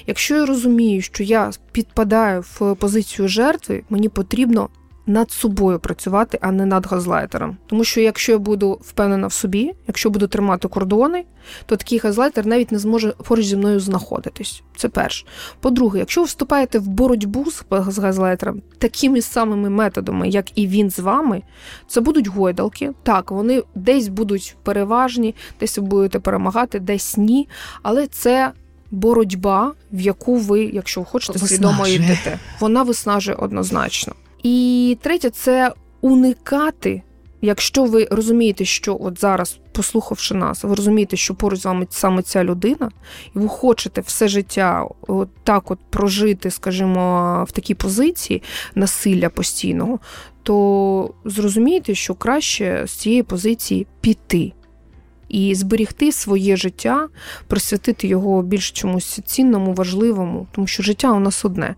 [0.06, 4.68] Якщо я розумію, що я підпадаю в позицію жертви, мені потрібно
[5.08, 7.56] над собою працювати, а не над газлайтером.
[7.66, 11.24] Тому що якщо я буду впевнена в собі, якщо буду тримати кордони,
[11.66, 14.62] то такий газлайтер навіть не зможе поруч зі мною знаходитись.
[14.76, 15.26] Це перше.
[15.60, 17.46] По-друге, якщо ви вступаєте в боротьбу
[17.88, 21.42] з газлайтером такими самими методами, як і він з вами,
[21.86, 22.92] це будуть гойдалки.
[23.02, 27.48] Так, вони десь будуть переважні, десь ви будете перемагати, десь ні.
[27.82, 28.52] Але це.
[28.90, 34.14] Боротьба, в яку ви, якщо хочете, свідомо йдете, вона виснажує однозначно.
[34.42, 37.02] І третє це уникати.
[37.40, 42.22] Якщо ви розумієте, що от зараз, послухавши нас, ви розумієте, що поруч з вами саме
[42.22, 42.90] ця людина,
[43.36, 48.42] і ви хочете все життя от так от прожити, скажімо, в такій позиції
[48.74, 49.98] насилля постійного,
[50.42, 54.52] то зрозумійте, що краще з цієї позиції піти
[55.28, 57.08] і зберігти своє життя,
[57.46, 61.74] присвятити його більш чомусь цінному, важливому, тому що життя у нас одне.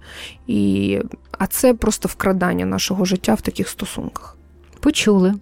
[0.46, 0.98] І,
[1.41, 4.36] А це просто вкрадання нашого життя в таких стосунках.
[4.80, 5.34] Почули.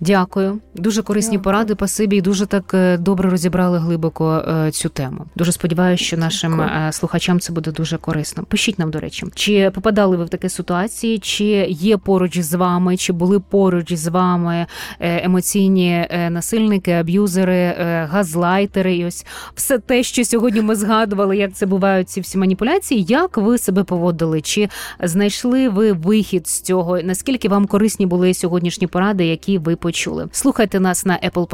[0.00, 0.58] Дякую.
[0.74, 1.44] Дуже корисні Дякую.
[1.44, 1.74] поради.
[1.74, 5.24] Пасибі і дуже так е, добре розібрали глибоко е, цю тему.
[5.36, 6.70] Дуже сподіваюся, що нашим Дякую.
[6.88, 8.44] Е, слухачам це буде дуже корисно.
[8.44, 12.96] Пишіть нам, до речі, чи попадали ви в такі ситуації, чи є поруч з вами,
[12.96, 14.66] чи були поруч з вами
[15.00, 17.74] емоційні насильники, аб'юзери,
[18.10, 23.04] газлайтери, і ось все те, що сьогодні ми згадували, як це бувають ці всі маніпуляції.
[23.08, 24.40] Як ви себе поводили?
[24.40, 24.68] Чи
[25.00, 27.00] знайшли ви вихід з цього?
[27.02, 30.28] Наскільки вам корисні були сьогоднішні поради, які ви почули.
[30.32, 31.46] Слухайте нас на Apple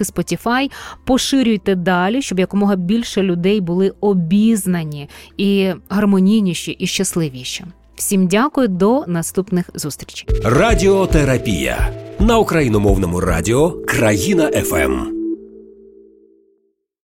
[0.00, 0.70] і Spotify,
[1.04, 7.64] поширюйте далі, щоб якомога більше людей були обізнані і гармонійніші і щасливіші.
[7.94, 10.28] Всім дякую, до наступних зустрічей.
[10.44, 15.23] Радіотерапія на україномовному радіо Країна ФМ.